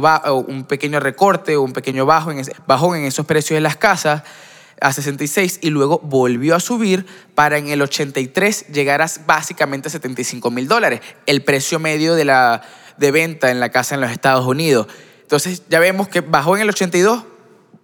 un 0.47 0.63
pequeño 0.65 0.99
recorte, 0.99 1.57
un 1.57 1.73
pequeño 1.73 2.05
bajo 2.05 2.31
en 2.31 2.39
ese- 2.39 2.55
bajón 2.65 2.97
en 2.97 3.05
esos 3.05 3.25
precios 3.25 3.57
de 3.57 3.61
las 3.61 3.75
casas 3.77 4.23
a 4.81 4.91
66 4.91 5.59
y 5.61 5.69
luego 5.69 5.99
volvió 6.03 6.55
a 6.55 6.59
subir 6.59 7.05
para 7.35 7.57
en 7.57 7.67
el 7.69 7.81
83 7.81 8.67
llegar 8.73 9.01
a 9.01 9.07
básicamente 9.25 9.89
75 9.89 10.49
mil 10.51 10.67
dólares, 10.67 11.01
el 11.25 11.43
precio 11.43 11.79
medio 11.79 12.15
de, 12.15 12.25
la, 12.25 12.61
de 12.97 13.11
venta 13.11 13.51
en 13.51 13.59
la 13.59 13.69
casa 13.69 13.95
en 13.95 14.01
los 14.01 14.11
Estados 14.11 14.45
Unidos. 14.45 14.87
Entonces 15.21 15.63
ya 15.69 15.79
vemos 15.79 16.07
que 16.07 16.21
bajó 16.21 16.55
en 16.55 16.63
el 16.63 16.69
82, 16.69 17.23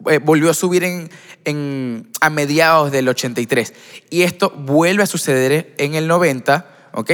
eh, 0.10 0.18
volvió 0.20 0.50
a 0.50 0.54
subir 0.54 0.84
en, 0.84 1.10
en- 1.46 2.10
a 2.22 2.30
mediados 2.30 2.92
del 2.92 3.08
83. 3.08 3.74
Y 4.10 4.24
esto 4.24 4.50
vuelve 4.52 5.04
a 5.04 5.08
suceder 5.08 5.74
en 5.78 5.94
el 5.96 6.08
90, 6.08 6.68
¿ok? 6.94 7.12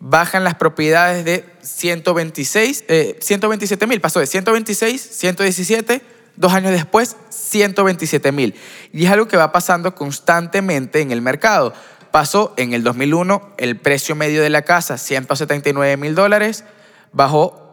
Bajan 0.00 0.44
las 0.44 0.54
propiedades 0.54 1.24
de 1.24 1.44
126, 1.60 2.84
eh, 2.88 3.18
127 3.20 3.86
mil, 3.86 4.00
pasó 4.00 4.20
de 4.20 4.26
126, 4.26 5.00
117, 5.00 6.02
dos 6.36 6.52
años 6.52 6.70
después, 6.70 7.16
127 7.30 8.30
mil. 8.30 8.54
Y 8.92 9.06
es 9.06 9.10
algo 9.10 9.26
que 9.26 9.36
va 9.36 9.50
pasando 9.50 9.94
constantemente 9.94 11.00
en 11.00 11.10
el 11.10 11.20
mercado. 11.20 11.74
Pasó 12.12 12.54
en 12.56 12.72
el 12.72 12.84
2001 12.84 13.54
el 13.58 13.76
precio 13.76 14.14
medio 14.14 14.42
de 14.42 14.50
la 14.50 14.62
casa, 14.62 14.98
179 14.98 15.96
mil 15.96 16.14
dólares, 16.14 16.64
bajó 17.12 17.68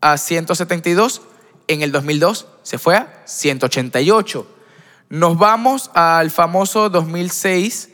a 0.00 0.18
172, 0.18 1.22
en 1.68 1.82
el 1.82 1.90
2002 1.90 2.46
se 2.62 2.78
fue 2.78 2.96
a 2.96 3.22
188. 3.24 4.46
Nos 5.08 5.38
vamos 5.38 5.90
al 5.94 6.30
famoso 6.30 6.90
2006, 6.90 7.90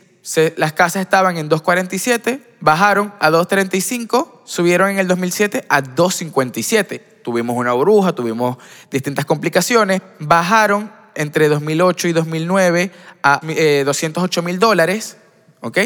las 0.57 0.73
casas 0.73 1.02
estaban 1.02 1.37
en 1.37 1.49
247, 1.49 2.41
bajaron 2.61 3.12
a 3.19 3.31
235, 3.31 4.43
subieron 4.45 4.91
en 4.91 4.99
el 4.99 5.09
2007 5.09 5.64
a 5.69 5.83
257. 5.83 6.99
Tuvimos 7.23 7.57
una 7.57 7.73
burbuja, 7.73 8.12
tuvimos 8.12 8.57
distintas 8.91 9.25
complicaciones, 9.25 10.00
bajaron 10.21 10.93
entre 11.14 11.49
2008 11.49 12.09
y 12.09 12.12
2009 12.12 12.91
a 13.23 13.41
eh, 13.49 13.83
208 13.85 14.43
mil 14.43 14.59
dólares, 14.59 15.17
¿ok? 15.61 15.79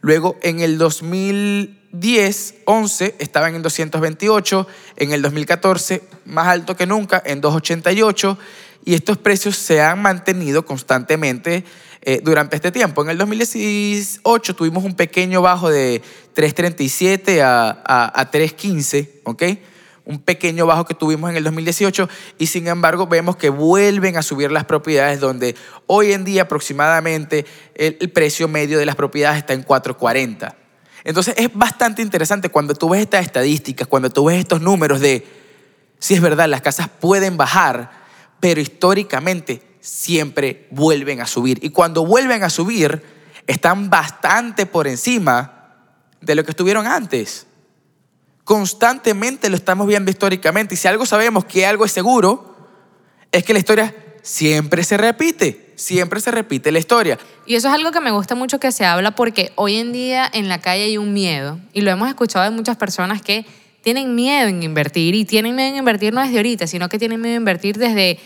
Luego 0.00 0.36
en 0.42 0.60
el 0.60 0.78
2010, 0.78 2.54
11 2.64 3.14
estaban 3.20 3.54
en 3.54 3.62
228, 3.62 4.66
en 4.96 5.12
el 5.12 5.22
2014 5.22 6.02
más 6.24 6.48
alto 6.48 6.76
que 6.76 6.86
nunca 6.86 7.22
en 7.24 7.40
288 7.40 8.38
y 8.84 8.94
estos 8.94 9.18
precios 9.18 9.56
se 9.56 9.80
han 9.80 10.02
mantenido 10.02 10.64
constantemente 10.66 11.64
eh, 12.02 12.20
durante 12.22 12.56
este 12.56 12.72
tiempo. 12.72 13.02
En 13.02 13.10
el 13.10 13.18
2018 13.18 14.56
tuvimos 14.56 14.84
un 14.84 14.94
pequeño 14.94 15.40
bajo 15.40 15.70
de 15.70 16.02
337 16.34 17.42
a, 17.42 17.82
a, 17.84 18.20
a 18.20 18.30
315, 18.30 19.20
¿ok? 19.24 19.42
un 20.04 20.18
pequeño 20.18 20.66
bajo 20.66 20.84
que 20.84 20.94
tuvimos 20.94 21.30
en 21.30 21.36
el 21.36 21.44
2018 21.44 22.08
y 22.38 22.46
sin 22.46 22.66
embargo 22.66 23.06
vemos 23.06 23.36
que 23.36 23.50
vuelven 23.50 24.16
a 24.16 24.22
subir 24.22 24.50
las 24.50 24.64
propiedades 24.64 25.20
donde 25.20 25.54
hoy 25.86 26.12
en 26.12 26.24
día 26.24 26.42
aproximadamente 26.42 27.46
el 27.74 28.10
precio 28.10 28.48
medio 28.48 28.78
de 28.78 28.86
las 28.86 28.96
propiedades 28.96 29.38
está 29.38 29.52
en 29.52 29.62
440. 29.62 30.56
Entonces 31.04 31.34
es 31.36 31.50
bastante 31.52 32.02
interesante 32.02 32.48
cuando 32.48 32.74
tú 32.74 32.90
ves 32.90 33.02
estas 33.02 33.24
estadísticas, 33.24 33.88
cuando 33.88 34.10
tú 34.10 34.26
ves 34.26 34.38
estos 34.38 34.60
números 34.60 35.00
de, 35.00 35.26
si 35.98 36.14
es 36.14 36.20
verdad, 36.20 36.48
las 36.48 36.62
casas 36.62 36.88
pueden 36.88 37.36
bajar, 37.36 37.90
pero 38.40 38.60
históricamente 38.60 39.62
siempre 39.82 40.68
vuelven 40.70 41.20
a 41.20 41.26
subir. 41.26 41.58
Y 41.62 41.68
cuando 41.70 42.06
vuelven 42.06 42.42
a 42.44 42.48
subir, 42.48 43.02
están 43.46 43.90
bastante 43.90 44.64
por 44.64 44.86
encima 44.86 45.74
de 46.20 46.34
lo 46.34 46.44
que 46.44 46.52
estuvieron 46.52 46.86
antes. 46.86 47.46
Constantemente 48.44 49.50
lo 49.50 49.56
estamos 49.56 49.86
viendo 49.86 50.10
históricamente. 50.10 50.74
Y 50.74 50.78
si 50.78 50.88
algo 50.88 51.04
sabemos 51.04 51.44
que 51.44 51.66
algo 51.66 51.84
es 51.84 51.92
seguro, 51.92 52.56
es 53.30 53.44
que 53.44 53.52
la 53.52 53.58
historia 53.58 53.94
siempre 54.22 54.84
se 54.84 54.96
repite. 54.96 55.72
Siempre 55.74 56.20
se 56.20 56.30
repite 56.30 56.70
la 56.70 56.78
historia. 56.78 57.18
Y 57.44 57.56
eso 57.56 57.66
es 57.66 57.74
algo 57.74 57.90
que 57.90 58.00
me 58.00 58.12
gusta 58.12 58.36
mucho 58.36 58.60
que 58.60 58.70
se 58.70 58.84
habla 58.84 59.16
porque 59.16 59.52
hoy 59.56 59.76
en 59.76 59.92
día 59.92 60.30
en 60.32 60.48
la 60.48 60.60
calle 60.60 60.84
hay 60.84 60.96
un 60.96 61.12
miedo, 61.12 61.58
y 61.72 61.80
lo 61.80 61.90
hemos 61.90 62.08
escuchado 62.08 62.44
de 62.44 62.50
muchas 62.52 62.76
personas 62.76 63.20
que 63.20 63.44
tienen 63.80 64.14
miedo 64.14 64.46
en 64.48 64.62
invertir, 64.62 65.16
y 65.16 65.24
tienen 65.24 65.56
miedo 65.56 65.70
en 65.70 65.76
invertir 65.76 66.12
no 66.12 66.20
desde 66.20 66.36
ahorita, 66.36 66.68
sino 66.68 66.88
que 66.88 67.00
tienen 67.00 67.20
miedo 67.20 67.34
en 67.34 67.40
invertir 67.40 67.78
desde 67.78 68.20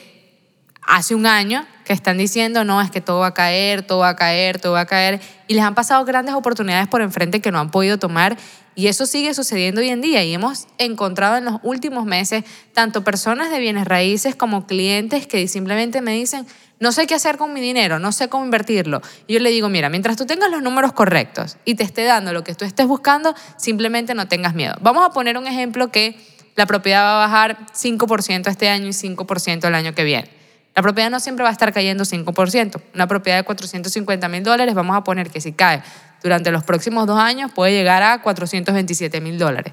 hace 0.86 1.14
un 1.14 1.26
año, 1.26 1.66
que 1.84 1.92
están 1.92 2.18
diciendo, 2.18 2.64
no, 2.64 2.80
es 2.80 2.90
que 2.90 3.00
todo 3.00 3.20
va 3.20 3.28
a 3.28 3.34
caer, 3.34 3.82
todo 3.82 4.00
va 4.00 4.08
a 4.08 4.16
caer, 4.16 4.60
todo 4.60 4.72
va 4.72 4.80
a 4.80 4.86
caer, 4.86 5.20
y 5.46 5.54
les 5.54 5.62
han 5.62 5.74
pasado 5.74 6.04
grandes 6.04 6.34
oportunidades 6.34 6.88
por 6.88 7.00
enfrente 7.00 7.40
que 7.40 7.52
no 7.52 7.60
han 7.60 7.70
podido 7.70 7.98
tomar, 7.98 8.36
y 8.74 8.88
eso 8.88 9.06
sigue 9.06 9.32
sucediendo 9.34 9.80
hoy 9.80 9.88
en 9.90 10.00
día, 10.00 10.24
y 10.24 10.34
hemos 10.34 10.66
encontrado 10.78 11.36
en 11.36 11.44
los 11.44 11.60
últimos 11.62 12.04
meses 12.04 12.44
tanto 12.72 13.04
personas 13.04 13.50
de 13.50 13.58
bienes 13.58 13.86
raíces 13.86 14.34
como 14.34 14.66
clientes 14.66 15.26
que 15.26 15.46
simplemente 15.48 16.00
me 16.02 16.12
dicen, 16.12 16.46
no 16.78 16.92
sé 16.92 17.06
qué 17.06 17.14
hacer 17.14 17.38
con 17.38 17.54
mi 17.54 17.60
dinero, 17.60 17.98
no 17.98 18.12
sé 18.12 18.28
cómo 18.28 18.44
invertirlo. 18.44 19.00
Y 19.26 19.34
yo 19.34 19.40
le 19.40 19.48
digo, 19.48 19.70
mira, 19.70 19.88
mientras 19.88 20.16
tú 20.16 20.26
tengas 20.26 20.50
los 20.50 20.62
números 20.62 20.92
correctos 20.92 21.56
y 21.64 21.74
te 21.74 21.84
esté 21.84 22.04
dando 22.04 22.34
lo 22.34 22.44
que 22.44 22.54
tú 22.54 22.66
estés 22.66 22.86
buscando, 22.86 23.34
simplemente 23.56 24.12
no 24.14 24.28
tengas 24.28 24.54
miedo. 24.54 24.74
Vamos 24.82 25.06
a 25.06 25.10
poner 25.10 25.38
un 25.38 25.46
ejemplo 25.46 25.90
que 25.90 26.18
la 26.54 26.66
propiedad 26.66 27.02
va 27.02 27.24
a 27.24 27.26
bajar 27.26 27.66
5% 27.72 28.48
este 28.50 28.68
año 28.68 28.88
y 28.88 28.90
5% 28.90 29.66
el 29.66 29.74
año 29.74 29.94
que 29.94 30.04
viene. 30.04 30.35
La 30.76 30.82
propiedad 30.82 31.10
no 31.10 31.20
siempre 31.20 31.42
va 31.42 31.48
a 31.48 31.52
estar 31.52 31.72
cayendo 31.72 32.04
5%. 32.04 32.82
Una 32.94 33.08
propiedad 33.08 33.38
de 33.38 33.44
450 33.44 34.28
mil 34.28 34.42
dólares, 34.42 34.74
vamos 34.74 34.94
a 34.94 35.02
poner 35.02 35.30
que 35.30 35.40
si 35.40 35.52
cae 35.52 35.82
durante 36.22 36.50
los 36.50 36.64
próximos 36.64 37.06
dos 37.06 37.18
años 37.18 37.50
puede 37.50 37.72
llegar 37.72 38.02
a 38.02 38.20
427 38.20 39.22
mil 39.22 39.38
dólares. 39.38 39.72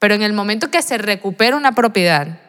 Pero 0.00 0.14
en 0.14 0.22
el 0.22 0.32
momento 0.32 0.68
que 0.68 0.82
se 0.82 0.98
recupera 0.98 1.56
una 1.56 1.76
propiedad, 1.76 2.40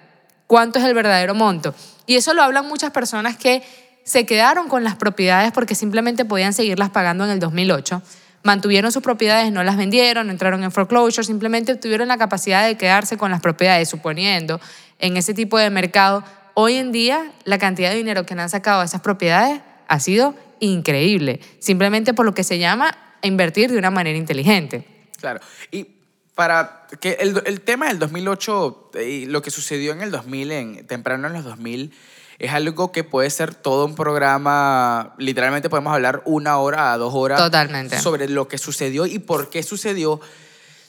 ¿cuánto 0.47 0.79
es 0.79 0.85
el 0.85 0.95
verdadero 0.95 1.35
monto? 1.35 1.75
Y 2.07 2.15
eso 2.15 2.33
lo 2.33 2.41
hablan 2.41 2.67
muchas 2.67 2.89
personas 2.89 3.37
que 3.37 3.61
se 4.03 4.25
quedaron 4.25 4.69
con 4.69 4.83
las 4.83 4.95
propiedades 4.95 5.51
porque 5.51 5.75
simplemente 5.75 6.25
podían 6.25 6.53
seguirlas 6.53 6.89
pagando 6.89 7.25
en 7.25 7.29
el 7.29 7.39
2008. 7.39 8.01
Mantuvieron 8.41 8.91
sus 8.91 9.03
propiedades, 9.03 9.51
no 9.51 9.63
las 9.63 9.77
vendieron, 9.77 10.31
entraron 10.31 10.63
en 10.63 10.71
foreclosure, 10.71 11.23
simplemente 11.23 11.75
tuvieron 11.75 12.07
la 12.07 12.17
capacidad 12.17 12.65
de 12.65 12.75
quedarse 12.75 13.17
con 13.17 13.29
las 13.29 13.41
propiedades, 13.41 13.87
suponiendo 13.87 14.59
en 14.97 15.15
ese 15.17 15.35
tipo 15.35 15.59
de 15.59 15.69
mercado. 15.69 16.23
Hoy 16.59 16.77
en 16.77 16.91
día, 16.91 17.33
la 17.43 17.59
cantidad 17.59 17.91
de 17.91 17.97
dinero 17.97 18.25
que 18.25 18.33
han 18.33 18.49
sacado 18.49 18.79
de 18.79 18.87
esas 18.87 19.01
propiedades 19.01 19.61
ha 19.87 19.99
sido 19.99 20.33
increíble, 20.59 21.39
simplemente 21.59 22.15
por 22.15 22.25
lo 22.25 22.33
que 22.33 22.43
se 22.43 22.57
llama 22.57 22.97
invertir 23.21 23.71
de 23.71 23.77
una 23.77 23.91
manera 23.91 24.17
inteligente. 24.17 24.83
Claro. 25.19 25.39
Y 25.69 25.85
para 26.33 26.87
que 26.99 27.11
el, 27.19 27.43
el 27.45 27.61
tema 27.61 27.89
del 27.89 27.99
2008 27.99 28.89
eh, 28.95 29.03
y 29.03 29.25
lo 29.27 29.43
que 29.43 29.51
sucedió 29.51 29.91
en 29.91 30.01
el 30.01 30.09
2000, 30.09 30.51
en, 30.51 30.87
temprano 30.87 31.27
en 31.27 31.33
los 31.33 31.43
2000, 31.43 31.93
es 32.39 32.51
algo 32.51 32.91
que 32.91 33.03
puede 33.03 33.29
ser 33.29 33.53
todo 33.53 33.85
un 33.85 33.93
programa, 33.93 35.13
literalmente 35.19 35.69
podemos 35.69 35.93
hablar 35.93 36.23
una 36.25 36.57
hora 36.57 36.91
a 36.91 36.97
dos 36.97 37.13
horas 37.13 37.39
Totalmente. 37.39 37.99
sobre 37.99 38.27
lo 38.29 38.47
que 38.47 38.57
sucedió 38.57 39.05
y 39.05 39.19
por 39.19 39.51
qué 39.51 39.61
sucedió. 39.61 40.19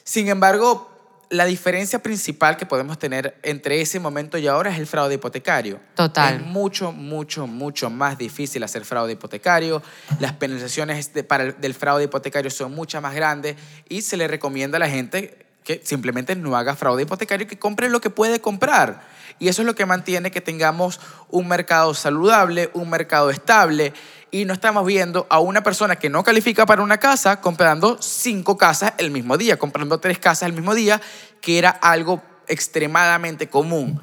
Sin 0.03 0.29
embargo, 0.29 0.98
la 1.31 1.45
diferencia 1.45 1.99
principal 2.03 2.57
que 2.57 2.65
podemos 2.65 2.99
tener 2.99 3.37
entre 3.43 3.81
ese 3.81 4.01
momento 4.01 4.39
y 4.39 4.47
ahora 4.47 4.71
es 4.71 4.79
el 4.79 4.87
fraude 4.87 5.17
hipotecario. 5.17 5.79
Total. 5.95 6.37
Es 6.37 6.41
mucho, 6.43 6.91
mucho, 6.93 7.47
mucho 7.47 7.91
más 7.91 8.17
difícil 8.17 8.63
hacer 8.63 8.85
fraude 8.85 9.13
hipotecario. 9.13 9.83
Las 10.21 10.33
penalizaciones 10.33 11.13
de- 11.13 11.25
para 11.25 11.45
el- 11.45 11.61
del 11.61 11.75
fraude 11.75 12.05
hipotecario 12.05 12.51
son 12.51 12.75
muchas 12.75 13.03
más 13.03 13.15
grandes 13.15 13.57
y 13.89 14.01
se 14.03 14.17
le 14.17 14.27
recomienda 14.27 14.77
a 14.77 14.81
la 14.81 14.89
gente 14.89 15.45
que 15.65 15.83
simplemente 15.85 16.35
no 16.35 16.57
haga 16.57 16.75
fraude 16.77 17.03
hipotecario, 17.03 17.47
que 17.47 17.59
compre 17.59 17.91
lo 17.91 18.01
que 18.01 18.09
puede 18.09 18.41
comprar. 18.41 19.03
Y 19.39 19.49
eso 19.49 19.61
es 19.63 19.67
lo 19.67 19.75
que 19.75 19.85
mantiene 19.85 20.31
que 20.31 20.41
tengamos 20.41 20.99
un 21.29 21.47
mercado 21.47 21.93
saludable, 21.93 22.71
un 22.73 22.89
mercado 22.89 23.29
estable 23.29 23.93
y 24.31 24.45
no 24.45 24.53
estamos 24.53 24.87
viendo 24.87 25.27
a 25.31 25.41
una 25.41 25.63
persona 25.63 25.97
que 25.97 26.11
no 26.11 26.23
califica 26.23 26.67
para 26.67 26.83
una 26.83 26.99
casa 26.99 27.41
comprando 27.41 27.99
cinco 28.01 28.59
casas 28.59 28.95
el 28.99 29.11
mismo 29.11 29.37
día, 29.37 29.59
comprando 29.59 29.99
tres 29.99 30.19
casas 30.19 30.49
el 30.49 30.53
mismo 30.53 30.75
día, 30.75 31.01
que 31.41 31.59
era 31.59 31.71
algo 31.71 32.23
extremadamente 32.47 33.49
común. 33.49 34.01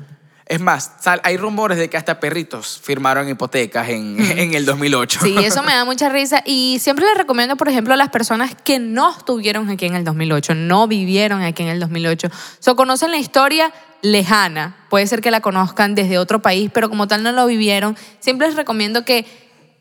Es 0.48 0.62
más, 0.62 0.92
hay 1.24 1.38
rumores 1.38 1.80
de 1.80 1.90
que 1.90 1.98
hasta 1.98 2.20
perritos 2.20 2.80
firmaron 2.84 3.28
hipotecas 3.28 3.90
en, 3.90 4.16
en 4.38 4.54
el 4.54 4.66
2008. 4.66 5.20
Sí, 5.24 5.36
eso 5.40 5.64
me 5.64 5.74
da 5.74 5.86
mucha 5.86 6.08
risa. 6.10 6.44
Y 6.46 6.78
siempre 6.80 7.06
les 7.06 7.18
recomiendo, 7.18 7.56
por 7.56 7.68
ejemplo, 7.68 7.96
a 7.96 7.98
las 7.98 8.10
personas 8.10 8.56
que 8.64 8.78
no 8.78 9.10
estuvieron 9.10 9.70
aquí 9.70 9.88
en 9.88 9.96
el 9.96 10.04
2008, 10.04 10.54
no 10.54 10.88
vivieron 10.88 11.42
aquí 11.42 11.64
en 11.64 11.70
el 11.70 11.80
2008, 11.80 12.30
o 12.68 12.76
conocen 12.76 13.10
la 13.10 13.18
historia 13.18 13.74
lejana, 14.04 14.76
puede 14.90 15.08
ser 15.08 15.22
que 15.22 15.32
la 15.32 15.42
conozcan 15.42 15.96
desde 15.96 16.20
otro 16.20 16.40
país, 16.40 16.70
pero 16.72 16.90
como 16.90 17.08
tal 17.08 17.24
no 17.24 17.32
lo 17.32 17.48
vivieron, 17.48 17.98
siempre 18.20 18.48
les 18.48 18.56
recomiendo 18.56 19.04
que 19.04 19.26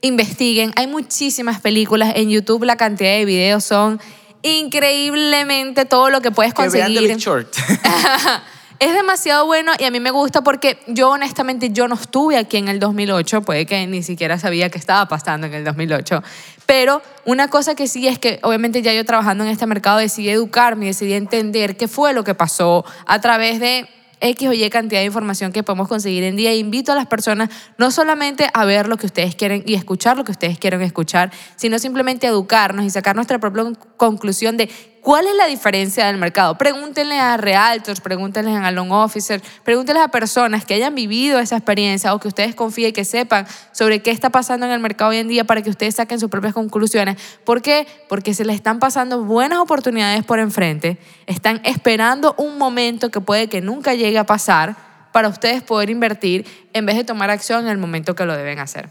investiguen. 0.04 0.72
Hay 0.76 0.86
muchísimas 0.86 1.60
películas 1.60 2.12
en 2.16 2.30
YouTube, 2.30 2.64
la 2.64 2.76
cantidad 2.76 3.10
de 3.10 3.24
videos 3.24 3.64
son 3.64 4.00
increíblemente 4.42 5.86
todo 5.86 6.10
lo 6.10 6.20
que 6.20 6.30
puedes 6.30 6.52
que 6.52 6.68
vean 6.68 6.92
conseguir. 6.92 7.00
The 7.00 7.14
Big 7.14 7.18
Short. 7.18 7.56
Es 8.80 8.92
demasiado 8.92 9.46
bueno 9.46 9.72
y 9.78 9.84
a 9.84 9.90
mí 9.92 10.00
me 10.00 10.10
gusta 10.10 10.42
porque 10.42 10.78
yo 10.88 11.10
honestamente 11.10 11.70
yo 11.70 11.86
no 11.86 11.94
estuve 11.94 12.36
aquí 12.36 12.56
en 12.56 12.66
el 12.66 12.80
2008, 12.80 13.42
puede 13.42 13.66
que 13.66 13.86
ni 13.86 14.02
siquiera 14.02 14.36
sabía 14.36 14.68
qué 14.68 14.78
estaba 14.78 15.06
pasando 15.06 15.46
en 15.46 15.54
el 15.54 15.64
2008, 15.64 16.22
pero 16.66 17.00
una 17.24 17.48
cosa 17.48 17.76
que 17.76 17.86
sí 17.86 18.08
es 18.08 18.18
que 18.18 18.40
obviamente 18.42 18.82
ya 18.82 18.92
yo 18.92 19.04
trabajando 19.04 19.44
en 19.44 19.50
este 19.50 19.66
mercado 19.66 19.98
decidí 19.98 20.28
educarme 20.28 20.86
decidí 20.86 21.14
entender 21.14 21.76
qué 21.76 21.86
fue 21.86 22.12
lo 22.12 22.24
que 22.24 22.34
pasó 22.34 22.84
a 23.06 23.20
través 23.20 23.60
de 23.60 23.88
X 24.20 24.48
o 24.48 24.52
Y 24.52 24.68
cantidad 24.70 25.00
de 25.00 25.06
información 25.06 25.52
que 25.52 25.62
podemos 25.62 25.88
conseguir 25.88 26.24
en 26.24 26.36
día. 26.36 26.54
Invito 26.54 26.92
a 26.92 26.94
las 26.94 27.06
personas 27.06 27.50
no 27.78 27.90
solamente 27.90 28.48
a 28.52 28.64
ver 28.64 28.88
lo 28.88 28.96
que 28.96 29.06
ustedes 29.06 29.34
quieren 29.34 29.62
y 29.66 29.74
escuchar 29.74 30.16
lo 30.16 30.24
que 30.24 30.32
ustedes 30.32 30.58
quieren 30.58 30.82
escuchar, 30.82 31.32
sino 31.56 31.78
simplemente 31.78 32.26
a 32.26 32.30
educarnos 32.30 32.84
y 32.84 32.90
sacar 32.90 33.16
nuestra 33.16 33.38
propia 33.38 33.64
conclusión 33.96 34.56
de 34.56 34.68
cuál 35.04 35.26
es 35.26 35.36
la 35.36 35.46
diferencia 35.46 36.06
del 36.06 36.16
mercado. 36.16 36.56
Pregúntenle 36.56 37.20
a 37.20 37.36
realtors, 37.36 38.00
pregúntenle 38.00 38.56
a 38.56 38.70
loan 38.70 38.90
officers, 38.90 39.44
pregúntenle 39.62 40.00
a 40.00 40.08
personas 40.08 40.64
que 40.64 40.72
hayan 40.72 40.94
vivido 40.94 41.38
esa 41.38 41.56
experiencia 41.56 42.14
o 42.14 42.18
que 42.18 42.26
ustedes 42.26 42.54
confíen 42.54 42.88
y 42.88 42.92
que 42.94 43.04
sepan 43.04 43.46
sobre 43.72 44.00
qué 44.00 44.10
está 44.10 44.30
pasando 44.30 44.64
en 44.64 44.72
el 44.72 44.80
mercado 44.80 45.10
hoy 45.10 45.18
en 45.18 45.28
día 45.28 45.44
para 45.44 45.60
que 45.60 45.68
ustedes 45.68 45.96
saquen 45.96 46.18
sus 46.18 46.30
propias 46.30 46.54
conclusiones. 46.54 47.18
¿Por 47.44 47.60
qué? 47.60 47.86
Porque 48.08 48.32
se 48.32 48.46
les 48.46 48.56
están 48.56 48.78
pasando 48.78 49.22
buenas 49.22 49.58
oportunidades 49.58 50.24
por 50.24 50.38
enfrente, 50.38 50.96
están 51.26 51.60
esperando 51.64 52.34
un 52.38 52.56
momento 52.56 53.10
que 53.10 53.20
puede 53.20 53.48
que 53.48 53.60
nunca 53.60 53.92
llegue 53.92 54.18
a 54.18 54.24
pasar 54.24 54.74
para 55.12 55.28
ustedes 55.28 55.62
poder 55.62 55.90
invertir 55.90 56.46
en 56.72 56.86
vez 56.86 56.96
de 56.96 57.04
tomar 57.04 57.28
acción 57.28 57.66
en 57.66 57.70
el 57.70 57.76
momento 57.76 58.14
que 58.14 58.24
lo 58.24 58.34
deben 58.34 58.58
hacer. 58.58 58.88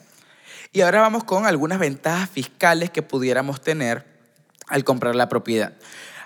Y 0.71 0.81
ahora 0.81 1.01
vamos 1.01 1.23
con 1.23 1.47
algunas 1.47 1.79
ventajas 1.79 2.29
fiscales 2.29 2.91
que 2.91 3.01
pudiéramos 3.01 3.61
tener 3.61 4.12
al 4.67 4.83
comprar 4.83 5.15
la 5.15 5.29
propiedad. 5.29 5.73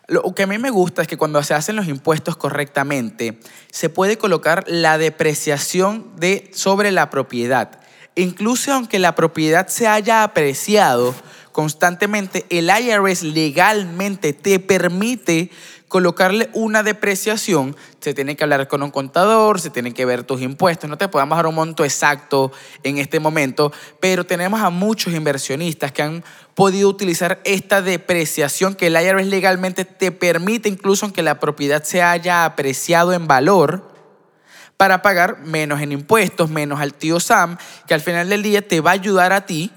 Lo 0.07 0.33
que 0.33 0.43
a 0.43 0.47
mí 0.47 0.57
me 0.57 0.69
gusta 0.69 1.01
es 1.01 1.07
que 1.07 1.17
cuando 1.17 1.43
se 1.43 1.53
hacen 1.53 1.75
los 1.75 1.87
impuestos 1.87 2.37
correctamente, 2.37 3.39
se 3.69 3.89
puede 3.89 4.17
colocar 4.17 4.63
la 4.67 4.97
depreciación 4.97 6.15
de, 6.15 6.49
sobre 6.53 6.91
la 6.91 7.09
propiedad. 7.09 7.81
Incluso 8.15 8.73
aunque 8.73 8.99
la 8.99 9.15
propiedad 9.15 9.67
se 9.67 9.85
haya 9.85 10.23
apreciado 10.23 11.13
constantemente, 11.51 12.45
el 12.49 12.69
IRS 12.69 13.23
legalmente 13.23 14.31
te 14.31 14.59
permite 14.59 15.51
colocarle 15.87 16.49
una 16.53 16.83
depreciación, 16.83 17.75
se 17.99 18.13
tiene 18.13 18.35
que 18.35 18.43
hablar 18.43 18.67
con 18.67 18.83
un 18.83 18.91
contador, 18.91 19.61
se 19.61 19.69
tienen 19.69 19.93
que 19.93 20.05
ver 20.05 20.23
tus 20.23 20.41
impuestos, 20.41 20.89
no 20.89 20.97
te 20.97 21.07
podemos 21.07 21.37
dar 21.37 21.47
un 21.47 21.55
monto 21.55 21.85
exacto 21.85 22.51
en 22.83 22.97
este 22.97 23.19
momento, 23.19 23.71
pero 23.99 24.25
tenemos 24.25 24.61
a 24.61 24.69
muchos 24.69 25.13
inversionistas 25.13 25.91
que 25.91 26.01
han 26.01 26.23
podido 26.55 26.89
utilizar 26.89 27.39
esta 27.45 27.81
depreciación 27.81 28.75
que 28.75 28.87
el 28.87 29.01
IRS 29.01 29.27
legalmente 29.27 29.85
te 29.85 30.11
permite, 30.11 30.67
incluso 30.67 31.05
aunque 31.05 31.21
la 31.21 31.39
propiedad 31.39 31.83
se 31.83 32.01
haya 32.01 32.45
apreciado 32.45 33.13
en 33.13 33.27
valor, 33.27 33.95
para 34.75 35.01
pagar 35.01 35.39
menos 35.39 35.81
en 35.81 35.91
impuestos, 35.91 36.51
menos 36.51 36.79
al 36.79 36.93
tío 36.93 37.19
Sam, 37.19 37.57
que 37.87 37.95
al 37.95 38.01
final 38.01 38.29
del 38.29 38.43
día 38.43 38.65
te 38.65 38.79
va 38.79 38.91
a 38.91 38.93
ayudar 38.93 39.33
a 39.33 39.45
ti 39.47 39.71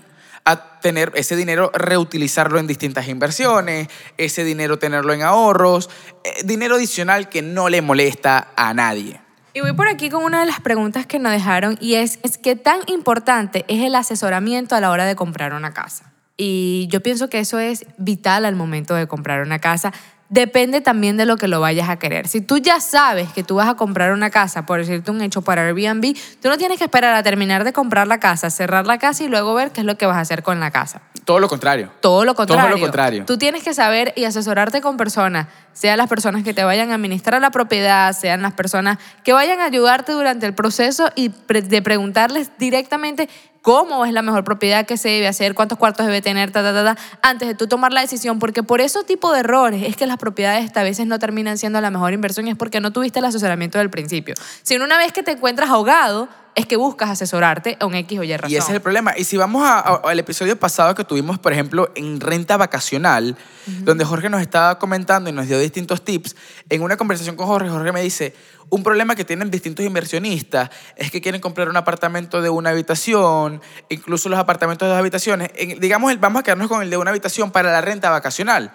tener 0.57 1.13
ese 1.15 1.37
dinero, 1.37 1.71
reutilizarlo 1.75 2.59
en 2.59 2.67
distintas 2.67 3.09
inversiones, 3.09 3.89
ese 4.17 4.45
dinero 4.45 4.79
tenerlo 4.79 5.13
en 5.13 5.23
ahorros, 5.23 5.91
eh, 6.25 6.43
dinero 6.45 6.77
adicional 6.77 7.29
que 7.29 7.43
no 7.43 7.69
le 7.69 7.83
molesta 7.83 8.49
a 8.57 8.75
nadie. 8.75 9.21
Y 9.53 9.61
voy 9.61 9.73
por 9.73 9.89
aquí 9.89 10.11
con 10.11 10.23
una 10.23 10.41
de 10.41 10.47
las 10.47 10.61
preguntas 10.61 11.07
que 11.07 11.19
nos 11.19 11.33
dejaron 11.33 11.77
y 11.81 11.95
es, 11.95 12.21
es 12.23 12.39
qué 12.39 12.55
tan 12.55 12.81
importante 12.87 13.65
es 13.69 13.83
el 13.83 13.95
asesoramiento 13.95 14.77
a 14.77 14.81
la 14.81 14.91
hora 14.91 15.05
de 15.05 15.17
comprar 15.17 15.55
una 15.55 15.75
casa. 15.75 16.13
Y 16.37 16.87
yo 16.91 17.03
pienso 17.03 17.29
que 17.29 17.41
eso 17.41 17.59
es 17.59 17.85
vital 17.99 18.45
al 18.45 18.57
momento 18.57 18.95
de 18.95 19.07
comprar 19.07 19.43
una 19.43 19.59
casa. 19.59 19.93
Depende 20.31 20.81
también 20.81 21.17
de 21.17 21.27
lo 21.27 21.37
que 21.37 21.49
lo 21.49 21.61
vayas 21.61 21.89
a 21.89 21.99
querer. 21.99 22.29
Si 22.29 22.41
tú 22.41 22.59
ya 22.59 22.79
sabes 22.79 23.33
que 23.33 23.43
tú 23.43 23.57
vas 23.57 23.69
a 23.69 23.75
comprar 23.75 24.13
una 24.13 24.31
casa, 24.31 24.65
por 24.65 24.79
decirte 24.79 25.11
un 25.11 25.21
hecho 25.23 25.43
para 25.43 25.63
Airbnb, 25.63 26.17
tú 26.41 26.49
no 26.49 26.57
tienes 26.57 26.79
que 26.79 26.85
esperar 26.85 27.17
a 27.17 27.23
terminar 27.25 27.65
de 27.65 27.73
comprar 27.73 28.07
la 28.07 28.21
casa, 28.21 28.49
cerrar 28.49 28.87
la 28.87 28.99
casa 28.99 29.25
y 29.25 29.29
luego 29.29 29.55
ver 29.55 29.73
qué 29.73 29.81
es 29.81 29.87
lo 29.87 29.99
que 29.99 30.07
vas 30.07 30.17
a 30.17 30.21
hacer 30.21 30.45
con 30.45 30.61
la 30.61 30.71
casa. 30.71 31.03
Todo 31.25 31.41
lo 31.41 31.49
contrario. 31.49 31.91
Todo 32.01 32.25
lo 32.25 32.37
contrario. 32.37 32.65
Todo 32.65 32.77
lo 32.77 32.81
contrario. 32.81 33.25
Tú 33.27 33.39
tienes 33.39 33.65
que 33.65 33.75
saber 33.75 34.13
y 34.17 34.25
asesorarte 34.25 34.81
con 34.81 34.97
personas, 34.97 35.49
sean 35.73 35.99
las 35.99 36.09
personas 36.09 36.45
que 36.45 36.55
te 36.55 36.63
vayan 36.63 36.93
a 36.93 36.95
administrar 36.95 37.41
la 37.41 37.51
propiedad, 37.51 38.13
sean 38.13 38.41
las 38.41 38.53
personas 38.53 38.99
que 39.25 39.33
vayan 39.33 39.59
a 39.59 39.65
ayudarte 39.65 40.13
durante 40.13 40.47
el 40.47 40.55
proceso 40.55 41.11
y 41.17 41.33
de 41.49 41.83
preguntarles 41.83 42.53
directamente 42.57 43.29
cómo 43.63 44.05
es 44.05 44.13
la 44.13 44.23
mejor 44.23 44.45
propiedad 44.45 44.87
que 44.87 44.97
se 44.97 45.09
debe 45.09 45.29
hacer, 45.29 45.55
cuántos 45.55 45.79
cuartos 45.79 46.07
debe 46.07 46.23
tener, 46.23 46.51
ta, 46.51 46.63
ta, 46.63 46.73
ta, 46.73 46.95
ta, 46.95 47.03
antes 47.23 47.49
de 47.49 47.55
tú 47.55 47.67
tomar 47.67 47.93
la 47.93 48.01
decisión, 48.01 48.39
porque 48.39 48.63
por 48.63 48.81
ese 48.81 49.03
tipo 49.05 49.33
de 49.33 49.41
errores 49.41 49.83
es 49.87 49.97
que 49.97 50.07
las 50.07 50.17
propiedades 50.17 50.75
a 50.77 50.83
veces 50.83 51.07
no 51.07 51.19
terminan 51.19 51.59
siendo 51.59 51.81
la 51.81 51.91
mejor 51.91 52.13
inversión 52.13 52.47
y 52.47 52.51
es 52.51 52.57
porque 52.57 52.81
no 52.81 52.93
tuviste 52.93 53.19
el 53.19 53.25
asesoramiento 53.25 53.79
del 53.79 53.91
principio. 53.91 54.35
Sino 54.63 54.85
una 54.85 54.99
vez 54.99 55.13
que 55.13 55.23
te 55.23 55.33
encuentras 55.33 55.71
ahogado, 55.71 56.29
es 56.61 56.67
que 56.67 56.77
buscas 56.77 57.11
asesorarte 57.11 57.77
a 57.81 57.87
un 57.87 57.95
X 57.95 58.19
o 58.19 58.23
Y 58.23 58.37
razón. 58.37 58.51
Y 58.51 58.57
ese 58.57 58.69
es 58.71 58.75
el 58.77 58.81
problema. 58.81 59.15
Y 59.17 59.25
si 59.25 59.37
vamos 59.37 59.63
a- 59.65 59.79
a- 59.81 60.01
al 60.05 60.19
episodio 60.19 60.59
pasado 60.59 60.95
que 60.95 61.05
tuvimos, 61.05 61.39
por 61.39 61.53
ejemplo, 61.53 61.91
en 61.95 62.21
renta 62.21 62.57
vacacional, 62.57 63.37
donde 63.67 64.05
Jorge 64.05 64.29
nos 64.31 64.41
estaba 64.41 64.79
comentando 64.79 65.31
y 65.31 65.33
nos 65.33 65.47
dio 65.49 65.59
distintos 65.59 66.05
tips, 66.05 66.37
en 66.69 66.83
una 66.83 66.97
conversación 66.97 67.37
con 67.37 67.47
Jorge, 67.47 67.69
Jorge 67.69 67.93
me 67.93 68.03
dice, 68.03 68.35
un 68.69 68.83
problema 68.83 69.17
que 69.17 69.25
tienen 69.25 69.51
distintos 69.51 69.85
inversionistas 69.85 70.71
es 70.97 71.11
que 71.11 71.21
quieren 71.21 71.41
comprar 71.41 71.69
un 71.69 71.77
apartamento 71.77 72.41
de 72.41 72.49
una 72.51 72.71
habitación, 72.71 73.61
incluso 73.89 74.29
los 74.29 74.39
apartamentos 74.39 74.87
de 74.87 74.91
dos 74.91 74.99
habitaciones. 74.99 75.51
En- 75.57 75.81
digamos, 75.81 76.13
el- 76.13 76.19
vamos 76.19 76.41
a 76.41 76.43
quedarnos 76.45 76.69
con 76.69 76.83
el 76.83 76.91
de 76.91 76.97
una 76.97 77.11
habitación 77.11 77.51
para 77.51 77.73
la 77.73 77.81
renta 77.81 78.11
vacacional. 78.11 78.73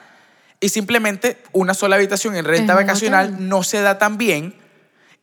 Y 0.59 0.69
simplemente 0.69 1.37
una 1.51 1.73
sola 1.73 1.95
habitación 1.97 2.35
en 2.35 2.45
renta 2.45 2.73
vacacional 2.75 3.47
no 3.49 3.61
se 3.63 3.81
da 3.81 3.97
tan 3.97 4.17
bien 4.17 4.55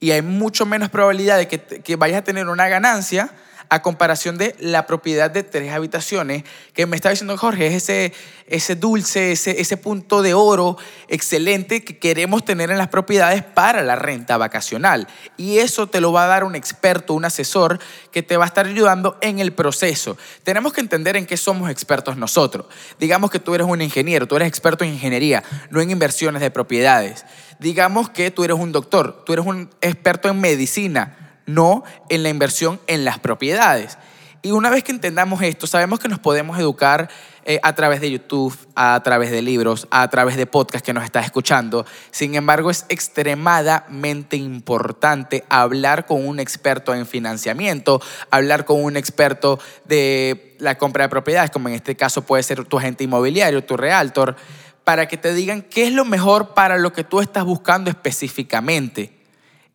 y 0.02 0.10
hay 0.10 0.20
mucho 0.20 0.66
menos 0.66 0.90
probabilidad 0.90 1.38
de 1.38 1.46
que, 1.46 1.60
que 1.60 1.94
vayas 1.94 2.18
a 2.18 2.24
tener 2.24 2.48
una 2.48 2.68
ganancia 2.68 3.30
a 3.72 3.80
comparación 3.80 4.36
de 4.36 4.54
la 4.58 4.84
propiedad 4.84 5.30
de 5.30 5.42
tres 5.44 5.72
habitaciones, 5.72 6.44
que 6.74 6.84
me 6.84 6.94
está 6.94 7.08
diciendo 7.08 7.38
Jorge, 7.38 7.68
es 7.68 7.74
ese, 7.76 8.12
ese 8.46 8.76
dulce, 8.76 9.32
ese, 9.32 9.62
ese 9.62 9.78
punto 9.78 10.20
de 10.20 10.34
oro 10.34 10.76
excelente 11.08 11.82
que 11.82 11.98
queremos 11.98 12.44
tener 12.44 12.70
en 12.70 12.76
las 12.76 12.88
propiedades 12.88 13.42
para 13.42 13.82
la 13.82 13.96
renta 13.96 14.36
vacacional. 14.36 15.08
Y 15.38 15.56
eso 15.56 15.86
te 15.86 16.02
lo 16.02 16.12
va 16.12 16.24
a 16.24 16.26
dar 16.26 16.44
un 16.44 16.54
experto, 16.54 17.14
un 17.14 17.24
asesor 17.24 17.78
que 18.10 18.22
te 18.22 18.36
va 18.36 18.44
a 18.44 18.48
estar 18.48 18.66
ayudando 18.66 19.16
en 19.22 19.38
el 19.38 19.54
proceso. 19.54 20.18
Tenemos 20.42 20.74
que 20.74 20.82
entender 20.82 21.16
en 21.16 21.24
qué 21.24 21.38
somos 21.38 21.70
expertos 21.70 22.18
nosotros. 22.18 22.66
Digamos 23.00 23.30
que 23.30 23.38
tú 23.38 23.54
eres 23.54 23.66
un 23.66 23.80
ingeniero, 23.80 24.28
tú 24.28 24.36
eres 24.36 24.48
experto 24.48 24.84
en 24.84 24.90
ingeniería, 24.90 25.44
no 25.70 25.80
en 25.80 25.90
inversiones 25.90 26.42
de 26.42 26.50
propiedades. 26.50 27.24
Digamos 27.58 28.10
que 28.10 28.30
tú 28.30 28.44
eres 28.44 28.58
un 28.58 28.70
doctor, 28.70 29.22
tú 29.24 29.32
eres 29.32 29.46
un 29.46 29.70
experto 29.80 30.28
en 30.28 30.42
medicina, 30.42 31.31
no 31.46 31.84
en 32.08 32.22
la 32.22 32.28
inversión 32.28 32.80
en 32.86 33.04
las 33.04 33.18
propiedades. 33.18 33.98
Y 34.44 34.50
una 34.50 34.70
vez 34.70 34.82
que 34.82 34.90
entendamos 34.90 35.40
esto, 35.42 35.68
sabemos 35.68 36.00
que 36.00 36.08
nos 36.08 36.18
podemos 36.18 36.58
educar 36.58 37.08
eh, 37.44 37.60
a 37.62 37.76
través 37.76 38.00
de 38.00 38.10
YouTube, 38.10 38.56
a 38.74 39.00
través 39.04 39.30
de 39.30 39.40
libros, 39.40 39.86
a 39.92 40.08
través 40.10 40.36
de 40.36 40.46
podcast 40.46 40.84
que 40.84 40.92
nos 40.92 41.04
estás 41.04 41.26
escuchando. 41.26 41.86
Sin 42.10 42.34
embargo, 42.34 42.68
es 42.68 42.84
extremadamente 42.88 44.36
importante 44.36 45.44
hablar 45.48 46.06
con 46.06 46.26
un 46.26 46.40
experto 46.40 46.92
en 46.92 47.06
financiamiento, 47.06 48.02
hablar 48.30 48.64
con 48.64 48.82
un 48.82 48.96
experto 48.96 49.60
de 49.84 50.56
la 50.58 50.76
compra 50.76 51.04
de 51.04 51.10
propiedades, 51.10 51.52
como 51.52 51.68
en 51.68 51.74
este 51.76 51.94
caso 51.94 52.22
puede 52.22 52.42
ser 52.42 52.64
tu 52.64 52.78
agente 52.78 53.04
inmobiliario, 53.04 53.64
tu 53.64 53.76
realtor, 53.76 54.34
para 54.82 55.06
que 55.06 55.16
te 55.16 55.34
digan 55.34 55.62
qué 55.62 55.86
es 55.86 55.92
lo 55.92 56.04
mejor 56.04 56.52
para 56.54 56.78
lo 56.78 56.92
que 56.92 57.04
tú 57.04 57.20
estás 57.20 57.44
buscando 57.44 57.90
específicamente. 57.90 59.21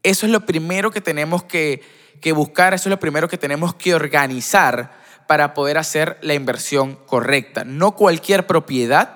Eso 0.08 0.26
es 0.26 0.32
lo 0.32 0.46
primero 0.46 0.90
que 0.90 1.02
tenemos 1.02 1.44
que, 1.44 1.82
que 2.22 2.32
buscar, 2.32 2.74
eso 2.74 2.88
es 2.88 2.92
lo 2.92 3.00
primero 3.00 3.28
que 3.28 3.38
tenemos 3.38 3.76
que 3.76 3.94
organizar 3.94 4.94
para 5.28 5.54
poder 5.54 5.78
hacer 5.78 6.18
la 6.22 6.34
inversión 6.34 6.96
correcta. 7.06 7.66
No 7.66 7.92
cualquier 7.92 8.48
propiedad 8.48 9.16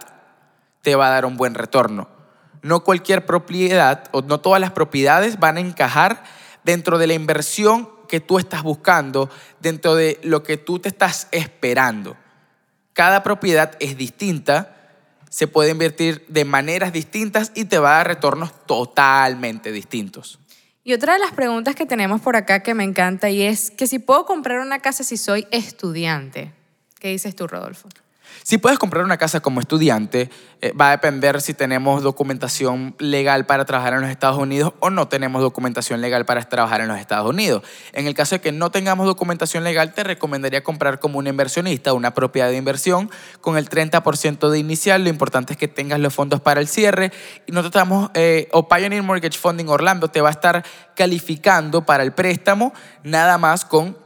te 0.81 0.97
va 0.97 1.07
a 1.07 1.11
dar 1.11 1.25
un 1.25 1.37
buen 1.37 1.53
retorno. 1.53 2.09
No 2.61 2.83
cualquier 2.83 3.25
propiedad 3.25 4.03
o 4.11 4.21
no 4.21 4.41
todas 4.41 4.59
las 4.59 4.71
propiedades 4.71 5.39
van 5.39 5.55
a 5.55 5.61
encajar 5.61 6.25
dentro 6.65 6.97
de 6.97 7.07
la 7.07 7.13
inversión 7.13 7.89
que 8.09 8.19
tú 8.19 8.37
estás 8.37 8.61
buscando, 8.61 9.29
dentro 9.61 9.95
de 9.95 10.19
lo 10.23 10.43
que 10.43 10.57
tú 10.57 10.79
te 10.79 10.89
estás 10.89 11.29
esperando. 11.31 12.17
Cada 12.91 13.23
propiedad 13.23 13.77
es 13.79 13.95
distinta, 13.95 14.75
se 15.29 15.47
puede 15.47 15.71
invertir 15.71 16.25
de 16.27 16.43
maneras 16.43 16.91
distintas 16.91 17.53
y 17.55 17.63
te 17.63 17.79
va 17.79 17.93
a 17.93 17.97
dar 17.99 18.07
retornos 18.07 18.51
totalmente 18.65 19.71
distintos. 19.71 20.41
Y 20.83 20.93
otra 20.93 21.13
de 21.13 21.19
las 21.19 21.31
preguntas 21.31 21.75
que 21.75 21.85
tenemos 21.85 22.21
por 22.21 22.35
acá 22.35 22.63
que 22.63 22.73
me 22.73 22.83
encanta 22.83 23.29
y 23.29 23.43
es 23.43 23.69
que 23.69 23.85
si 23.85 23.99
puedo 23.99 24.25
comprar 24.25 24.59
una 24.61 24.79
casa 24.79 25.03
si 25.03 25.17
soy 25.17 25.47
estudiante. 25.51 26.51
¿Qué 26.99 27.09
dices 27.09 27.35
tú, 27.35 27.47
Rodolfo? 27.47 27.87
Si 28.43 28.57
puedes 28.57 28.79
comprar 28.79 29.03
una 29.03 29.17
casa 29.17 29.39
como 29.39 29.59
estudiante, 29.59 30.29
eh, 30.61 30.73
va 30.73 30.89
a 30.89 30.91
depender 30.91 31.41
si 31.41 31.53
tenemos 31.53 32.03
documentación 32.03 32.95
legal 32.99 33.45
para 33.45 33.65
trabajar 33.65 33.93
en 33.93 34.01
los 34.01 34.09
Estados 34.09 34.37
Unidos 34.37 34.73
o 34.79 34.89
no 34.89 35.07
tenemos 35.07 35.41
documentación 35.41 36.01
legal 36.01 36.25
para 36.25 36.41
trabajar 36.43 36.81
en 36.81 36.87
los 36.87 36.99
Estados 36.99 37.29
Unidos. 37.29 37.63
En 37.93 38.07
el 38.07 38.13
caso 38.13 38.35
de 38.35 38.41
que 38.41 38.51
no 38.51 38.71
tengamos 38.71 39.05
documentación 39.05 39.63
legal, 39.63 39.93
te 39.93 40.03
recomendaría 40.03 40.63
comprar 40.63 40.99
como 40.99 41.19
un 41.19 41.27
inversionista 41.27 41.93
una 41.93 42.13
propiedad 42.13 42.49
de 42.49 42.57
inversión 42.57 43.09
con 43.39 43.57
el 43.57 43.69
30% 43.69 44.49
de 44.49 44.59
inicial. 44.59 45.03
Lo 45.03 45.09
importante 45.09 45.53
es 45.53 45.57
que 45.57 45.67
tengas 45.67 45.99
los 45.99 46.13
fondos 46.13 46.41
para 46.41 46.59
el 46.59 46.67
cierre. 46.67 47.11
Y 47.47 47.51
nosotros 47.51 47.81
estamos, 47.81 48.11
eh, 48.13 48.47
o 48.51 48.67
Pioneer 48.67 49.03
Mortgage 49.03 49.37
Funding 49.37 49.67
Orlando 49.67 50.09
te 50.09 50.21
va 50.21 50.29
a 50.29 50.31
estar 50.31 50.63
calificando 50.95 51.85
para 51.85 52.03
el 52.03 52.11
préstamo 52.11 52.73
nada 53.03 53.37
más 53.37 53.65
con 53.65 53.97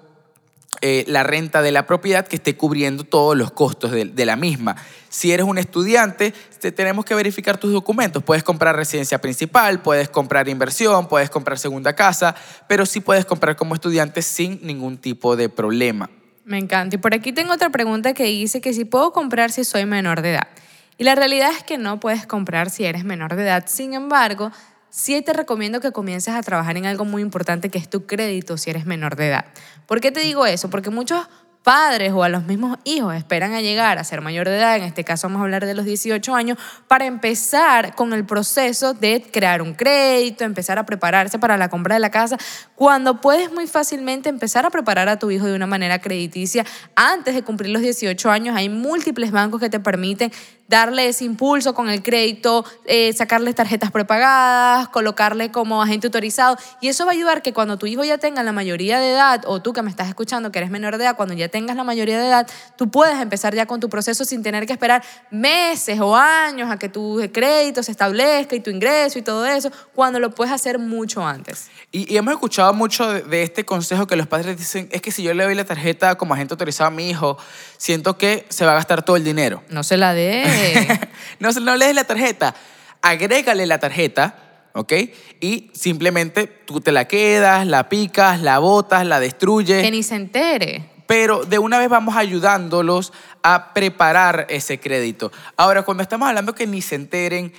eh, 0.87 1.03
la 1.07 1.23
renta 1.23 1.63
de 1.63 1.71
la 1.71 1.87
propiedad 1.87 2.27
que 2.27 2.35
esté 2.35 2.55
cubriendo 2.55 3.05
todos 3.05 3.35
los 3.35 3.49
costos 3.49 3.89
de, 3.89 4.25
la 4.27 4.35
misma. 4.35 4.75
Si 5.09 5.31
eres 5.31 5.43
un 5.47 5.57
estudiante, 5.57 6.31
te, 6.59 6.71
tenemos 6.71 7.05
que 7.05 7.15
verificar 7.15 7.57
tus 7.57 7.73
documentos. 7.73 8.21
Puedes 8.21 8.43
comprar 8.43 8.75
residencia 8.75 9.19
principal, 9.19 9.81
puedes 9.81 10.09
comprar 10.09 10.47
inversión, 10.47 11.07
puedes 11.07 11.31
comprar 11.31 11.57
segunda 11.57 11.93
casa, 11.95 12.35
pero 12.67 12.85
sí 12.85 12.99
puedes 12.99 13.25
comprar 13.25 13.55
como 13.55 13.73
estudiante 13.73 14.21
sin 14.21 14.59
ningún 14.61 14.99
tipo 14.99 15.35
de 15.35 15.49
problema. 15.49 16.07
Me 16.43 16.59
encanta. 16.59 16.97
Y 16.97 16.99
por 16.99 17.15
aquí 17.15 17.33
tengo 17.33 17.53
otra 17.53 17.71
pregunta 17.71 18.13
que 18.13 18.25
dice 18.25 18.61
que 18.61 18.71
si 18.71 18.85
puedo 18.85 19.11
comprar 19.11 19.51
si 19.51 19.63
soy 19.63 19.87
menor 19.87 20.21
de 20.21 20.33
edad. 20.33 20.47
Y 20.99 21.03
la 21.03 21.15
realidad 21.15 21.49
es 21.49 21.63
que 21.63 21.79
no 21.79 21.99
puedes 21.99 22.27
comprar 22.27 22.69
si 22.69 22.85
eres 22.85 23.05
menor 23.05 23.35
de 23.35 23.41
edad. 23.41 23.65
Sin 23.65 23.95
embargo, 23.95 24.51
sí 24.95 25.21
te 25.21 25.33
recomiendo 25.33 25.81
que 25.81 25.91
comiences 25.91 26.33
a 26.33 26.41
trabajar 26.41 26.77
en 26.77 26.85
algo 26.85 27.03
muy 27.03 27.21
importante 27.21 27.69
que 27.69 27.77
es 27.77 27.89
tu 27.89 28.05
crédito 28.05 28.57
si 28.57 28.69
eres 28.69 28.85
menor 28.85 29.17
de 29.17 29.27
edad. 29.27 29.45
¿Por 29.87 29.99
qué 29.99 30.09
te 30.09 30.21
digo 30.21 30.45
eso? 30.45 30.69
Porque 30.69 30.89
muchos 30.89 31.27
padres 31.63 32.13
o 32.13 32.23
a 32.23 32.29
los 32.29 32.45
mismos 32.45 32.77
hijos 32.85 33.13
esperan 33.15 33.53
a 33.53 33.59
llegar 33.59 33.97
a 33.97 34.03
ser 34.03 34.21
mayor 34.21 34.47
de 34.47 34.57
edad, 34.57 34.77
en 34.77 34.83
este 34.83 35.03
caso 35.03 35.27
vamos 35.27 35.39
a 35.39 35.43
hablar 35.43 35.65
de 35.65 35.73
los 35.73 35.83
18 35.83 36.33
años, 36.33 36.59
para 36.87 37.05
empezar 37.05 37.95
con 37.95 38.13
el 38.13 38.23
proceso 38.23 38.93
de 38.93 39.21
crear 39.33 39.63
un 39.63 39.73
crédito, 39.73 40.43
empezar 40.43 40.77
a 40.77 40.85
prepararse 40.85 41.39
para 41.39 41.57
la 41.57 41.67
compra 41.67 41.95
de 41.95 41.99
la 41.99 42.11
casa, 42.11 42.37
cuando 42.75 43.19
puedes 43.19 43.51
muy 43.51 43.65
fácilmente 43.65 44.29
empezar 44.29 44.65
a 44.65 44.69
preparar 44.69 45.09
a 45.09 45.17
tu 45.17 45.31
hijo 45.31 45.47
de 45.47 45.55
una 45.55 45.65
manera 45.65 45.99
crediticia 45.99 46.63
antes 46.95 47.33
de 47.33 47.41
cumplir 47.41 47.71
los 47.71 47.81
18 47.81 48.29
años. 48.29 48.55
Hay 48.55 48.69
múltiples 48.69 49.31
bancos 49.31 49.59
que 49.59 49.69
te 49.69 49.79
permiten 49.79 50.31
darle 50.67 51.07
ese 51.07 51.25
impulso 51.25 51.73
con 51.73 51.89
el 51.89 52.01
crédito, 52.01 52.65
eh, 52.85 53.13
sacarle 53.13 53.53
tarjetas 53.53 53.91
prepagadas, 53.91 54.89
colocarle 54.89 55.51
como 55.51 55.81
agente 55.81 56.07
autorizado. 56.07 56.57
Y 56.81 56.87
eso 56.87 57.05
va 57.05 57.11
a 57.11 57.13
ayudar 57.13 57.41
que 57.41 57.53
cuando 57.53 57.77
tu 57.77 57.85
hijo 57.85 58.03
ya 58.03 58.17
tenga 58.17 58.43
la 58.43 58.51
mayoría 58.51 58.99
de 58.99 59.11
edad, 59.11 59.43
o 59.45 59.61
tú 59.61 59.73
que 59.73 59.81
me 59.81 59.89
estás 59.89 60.07
escuchando 60.07 60.51
que 60.51 60.59
eres 60.59 60.71
menor 60.71 60.97
de 60.97 61.05
edad, 61.05 61.15
cuando 61.15 61.33
ya 61.33 61.49
tengas 61.49 61.75
la 61.75 61.83
mayoría 61.83 62.19
de 62.19 62.27
edad, 62.27 62.47
tú 62.75 62.89
puedes 62.89 63.19
empezar 63.19 63.53
ya 63.53 63.65
con 63.65 63.79
tu 63.79 63.89
proceso 63.89 64.25
sin 64.25 64.41
tener 64.41 64.65
que 64.65 64.73
esperar 64.73 65.03
meses 65.29 65.99
o 65.99 66.15
años 66.15 66.71
a 66.71 66.77
que 66.77 66.89
tu 66.89 67.21
crédito 67.31 67.83
se 67.83 67.91
establezca 67.91 68.55
y 68.55 68.59
tu 68.59 68.69
ingreso 68.69 69.19
y 69.19 69.21
todo 69.21 69.45
eso, 69.45 69.71
cuando 69.93 70.19
lo 70.19 70.31
puedes 70.31 70.53
hacer 70.53 70.79
mucho 70.79 71.25
antes. 71.25 71.67
Y, 71.91 72.15
hemos 72.17 72.33
escuchado 72.33 72.73
mucho 72.73 73.13
de, 73.13 73.43
este 73.43 73.65
consejo 73.65 74.07
que 74.07 74.15
los 74.15 74.27
padres 74.27 74.57
dicen, 74.57 74.89
es 74.91 75.01
que 75.01 75.11
si 75.11 75.21
yo 75.21 75.33
le 75.33 75.43
doy 75.43 75.55
la 75.55 75.65
tarjeta 75.65 76.15
como 76.15 76.33
agente 76.33 76.53
autorizado 76.53 76.87
a 76.87 76.91
mi 76.91 77.09
hijo, 77.09 77.37
siento 77.77 78.17
que 78.17 78.45
se 78.49 78.65
va 78.65 78.71
a 78.71 78.75
gastar 78.75 79.03
todo 79.03 79.15
el 79.15 79.23
dinero. 79.23 79.63
No 79.69 79.83
se 79.83 79.97
la 79.97 80.13
dé. 80.13 80.54
no, 81.39 81.51
no 81.51 81.75
le 81.75 81.87
des 81.87 81.95
la 81.95 82.03
tarjeta, 82.03 82.55
agrégale 83.01 83.65
la 83.65 83.79
tarjeta, 83.79 84.35
¿ok? 84.73 84.93
Y 85.39 85.71
simplemente 85.73 86.47
tú 86.47 86.81
te 86.81 86.91
la 86.91 87.07
quedas, 87.07 87.65
la 87.65 87.89
picas, 87.89 88.41
la 88.41 88.59
botas, 88.59 89.05
la 89.05 89.19
destruyes. 89.19 89.81
Que 89.81 89.91
ni 89.91 90.03
se 90.03 90.15
entere. 90.15 90.89
Pero 91.07 91.45
de 91.45 91.59
una 91.59 91.79
vez 91.79 91.89
vamos 91.89 92.15
ayudándolos 92.15 93.13
a 93.43 93.73
preparar 93.73 94.47
ese 94.49 94.79
crédito. 94.79 95.31
Ahora, 95.55 95.83
cuando 95.83 96.03
estamos 96.03 96.27
hablando 96.27 96.55
que 96.55 96.65
ni 96.65 96.81
se 96.81 96.95
enteren, 96.95 97.53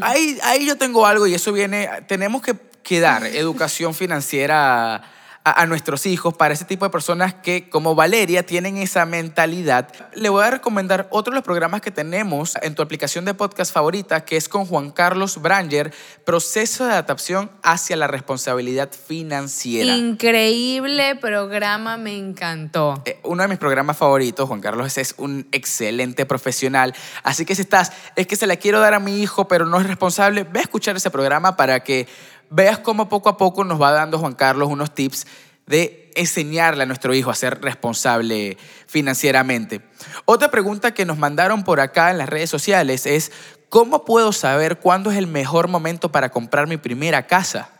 ahí, 0.00 0.38
ahí 0.42 0.66
yo 0.66 0.76
tengo 0.76 1.06
algo 1.06 1.26
y 1.26 1.34
eso 1.34 1.52
viene, 1.52 1.88
tenemos 2.08 2.42
que, 2.42 2.54
que 2.82 3.00
dar 3.00 3.24
educación 3.34 3.94
financiera 3.94 5.02
a, 5.44 5.66
nuestros 5.66 6.06
hijos, 6.06 6.34
para 6.34 6.54
ese 6.54 6.64
tipo 6.64 6.84
de 6.84 6.90
personas 6.90 7.34
que, 7.34 7.68
como 7.68 7.94
Valeria, 7.94 8.44
tienen 8.44 8.76
esa 8.76 9.06
mentalidad. 9.06 9.88
Le 10.14 10.28
voy 10.28 10.44
a 10.44 10.50
recomendar 10.50 11.08
otro 11.10 11.32
de 11.32 11.36
los 11.36 11.44
programas 11.44 11.80
que 11.80 11.90
tenemos 11.90 12.54
en 12.62 12.74
tu 12.74 12.82
aplicación 12.82 13.24
de 13.24 13.34
podcast 13.34 13.72
favorita, 13.72 14.24
que 14.24 14.36
es 14.36 14.48
con 14.48 14.66
Juan 14.66 14.90
Carlos 14.90 15.40
Branger, 15.40 15.92
Proceso 16.24 16.84
de 16.84 16.92
Adaptación 16.92 17.50
hacia 17.62 17.96
la 17.96 18.06
Responsabilidad 18.06 18.90
Financiera. 18.92 19.94
Increíble 19.96 21.16
programa, 21.16 21.96
me 21.96 22.16
encantó. 22.16 23.02
Eh, 23.04 23.18
uno 23.24 23.42
de 23.42 23.48
mis 23.48 23.58
programas 23.58 23.96
favoritos, 23.96 24.48
Juan 24.48 24.60
Carlos 24.60 24.96
es 24.98 25.14
un 25.18 25.48
excelente 25.52 26.26
profesional, 26.26 26.94
así 27.22 27.44
que 27.44 27.54
si 27.54 27.62
estás, 27.62 27.92
es 28.16 28.26
que 28.26 28.36
se 28.36 28.46
la 28.46 28.56
quiero 28.56 28.80
dar 28.80 28.94
a 28.94 29.00
mi 29.00 29.20
hijo, 29.20 29.48
pero 29.48 29.66
no 29.66 29.80
es 29.80 29.86
responsable, 29.86 30.44
ve 30.44 30.60
a 30.60 30.62
escuchar 30.62 30.96
ese 30.96 31.10
programa 31.10 31.56
para 31.56 31.80
que 31.80 32.06
veas 32.52 32.78
cómo 32.78 33.08
poco 33.08 33.28
a 33.28 33.36
poco 33.36 33.64
nos 33.64 33.80
va 33.80 33.90
dando 33.90 34.18
Juan 34.18 34.34
Carlos 34.34 34.68
unos 34.70 34.94
tips 34.94 35.26
de 35.66 36.10
enseñarle 36.14 36.82
a 36.82 36.86
nuestro 36.86 37.14
hijo 37.14 37.30
a 37.30 37.34
ser 37.34 37.60
responsable 37.62 38.58
financieramente. 38.86 39.80
Otra 40.26 40.50
pregunta 40.50 40.92
que 40.92 41.06
nos 41.06 41.18
mandaron 41.18 41.64
por 41.64 41.80
acá 41.80 42.10
en 42.10 42.18
las 42.18 42.28
redes 42.28 42.50
sociales 42.50 43.06
es, 43.06 43.32
¿cómo 43.68 44.04
puedo 44.04 44.32
saber 44.32 44.78
cuándo 44.80 45.10
es 45.10 45.16
el 45.16 45.26
mejor 45.26 45.68
momento 45.68 46.12
para 46.12 46.30
comprar 46.30 46.66
mi 46.66 46.76
primera 46.76 47.26
casa? 47.26 47.70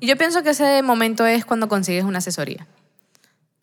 Y 0.00 0.06
yo 0.06 0.16
pienso 0.16 0.42
que 0.42 0.50
ese 0.50 0.82
momento 0.82 1.26
es 1.26 1.44
cuando 1.44 1.68
consigues 1.68 2.04
una 2.04 2.18
asesoría. 2.18 2.66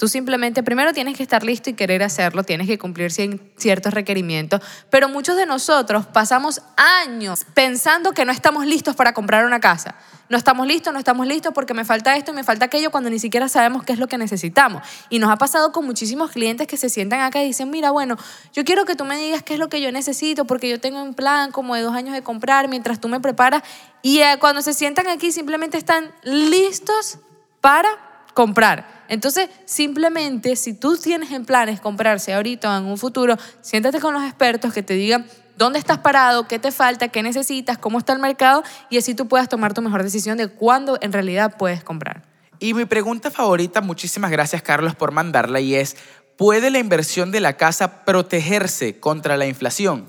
Tú 0.02 0.08
simplemente 0.08 0.64
primero 0.64 0.94
tienes 0.94 1.16
que 1.16 1.22
estar 1.22 1.44
listo 1.44 1.70
y 1.70 1.74
querer 1.74 2.02
hacerlo, 2.02 2.42
tienes 2.42 2.66
que 2.66 2.80
cumplir 2.80 3.12
ciertos 3.12 3.94
requerimientos, 3.94 4.60
pero 4.90 5.08
muchos 5.08 5.38
de 5.38 5.46
nosotros 5.46 6.08
pasamos 6.08 6.64
años 6.76 7.46
pensando 7.54 8.12
que 8.12 8.26
no 8.26 8.32
estamos 8.32 8.66
listos 8.66 8.96
para 8.96 9.14
comprar 9.14 9.46
una 9.46 9.60
casa. 9.60 9.94
No 10.28 10.38
estamos 10.38 10.66
listos, 10.66 10.92
no 10.92 10.98
estamos 10.98 11.28
listos 11.28 11.54
porque 11.54 11.76
me 11.76 11.86
falta 11.86 12.18
esto 12.18 12.32
y 12.32 12.34
me 12.34 12.44
falta 12.44 12.66
aquello 12.66 12.90
cuando 12.90 13.12
ni 13.12 13.20
siquiera 13.20 13.48
sabemos 13.48 13.84
qué 13.84 13.94
es 13.94 14.00
lo 14.00 14.08
que 14.08 14.18
necesitamos. 14.18 14.82
Y 15.12 15.20
nos 15.20 15.30
ha 15.30 15.36
pasado 15.36 15.72
con 15.72 15.86
muchísimos 15.86 16.32
clientes 16.32 16.66
que 16.66 16.78
se 16.78 16.90
sientan 16.90 17.20
acá 17.20 17.44
y 17.44 17.46
dicen, 17.46 17.70
mira, 17.70 17.92
bueno, 17.92 18.18
yo 18.54 18.64
quiero 18.64 18.86
que 18.86 18.96
tú 18.96 19.06
me 19.06 19.18
digas 19.18 19.44
qué 19.44 19.54
es 19.54 19.60
lo 19.60 19.70
que 19.70 19.82
yo 19.82 19.92
necesito 19.92 20.46
porque 20.46 20.68
yo 20.68 20.80
tengo 20.80 21.00
un 21.04 21.14
plan 21.14 21.52
como 21.52 21.76
de 21.76 21.84
dos 21.84 21.94
años 21.94 22.16
de 22.16 22.24
comprar 22.24 22.70
mientras 22.70 23.00
tú 23.00 23.08
me 23.08 23.20
preparas. 23.20 23.62
Y 24.02 24.22
eh, 24.22 24.38
cuando 24.40 24.64
se 24.64 24.74
sientan 24.74 25.08
aquí 25.10 25.32
simplemente 25.32 25.78
están 25.78 26.12
listos 26.24 27.20
para 27.60 28.11
comprar. 28.34 29.04
Entonces, 29.08 29.50
simplemente, 29.66 30.56
si 30.56 30.74
tú 30.74 30.98
tienes 30.98 31.32
en 31.32 31.46
planes 31.46 31.82
comprarse 31.82 32.34
ahorita 32.34 32.74
o 32.74 32.78
en 32.78 32.86
un 32.86 32.98
futuro, 32.98 33.38
siéntate 33.62 34.00
con 34.00 34.14
los 34.14 34.24
expertos 34.24 34.74
que 34.74 34.84
te 34.84 34.94
digan 34.94 35.26
dónde 35.58 35.80
estás 35.80 36.00
parado, 36.00 36.48
qué 36.48 36.60
te 36.60 36.72
falta, 36.72 37.10
qué 37.10 37.22
necesitas, 37.22 37.78
cómo 37.78 38.00
está 38.00 38.14
el 38.14 38.20
mercado 38.20 38.64
y 38.90 38.98
así 38.98 39.14
tú 39.14 39.28
puedas 39.28 39.50
tomar 39.50 39.74
tu 39.74 39.82
mejor 39.82 40.02
decisión 40.04 40.38
de 40.38 40.48
cuándo 40.48 40.98
en 41.02 41.12
realidad 41.12 41.56
puedes 41.58 41.84
comprar. 41.84 42.24
Y 42.60 42.74
mi 42.74 42.86
pregunta 42.86 43.32
favorita, 43.32 43.82
muchísimas 43.82 44.32
gracias 44.32 44.62
Carlos 44.62 44.96
por 44.96 45.12
mandarla, 45.12 45.60
y 45.60 45.76
es, 45.76 45.98
¿puede 46.38 46.70
la 46.70 46.80
inversión 46.80 47.32
de 47.32 47.42
la 47.42 47.58
casa 47.58 48.06
protegerse 48.06 49.00
contra 49.00 49.36
la 49.36 49.46
inflación? 49.46 50.06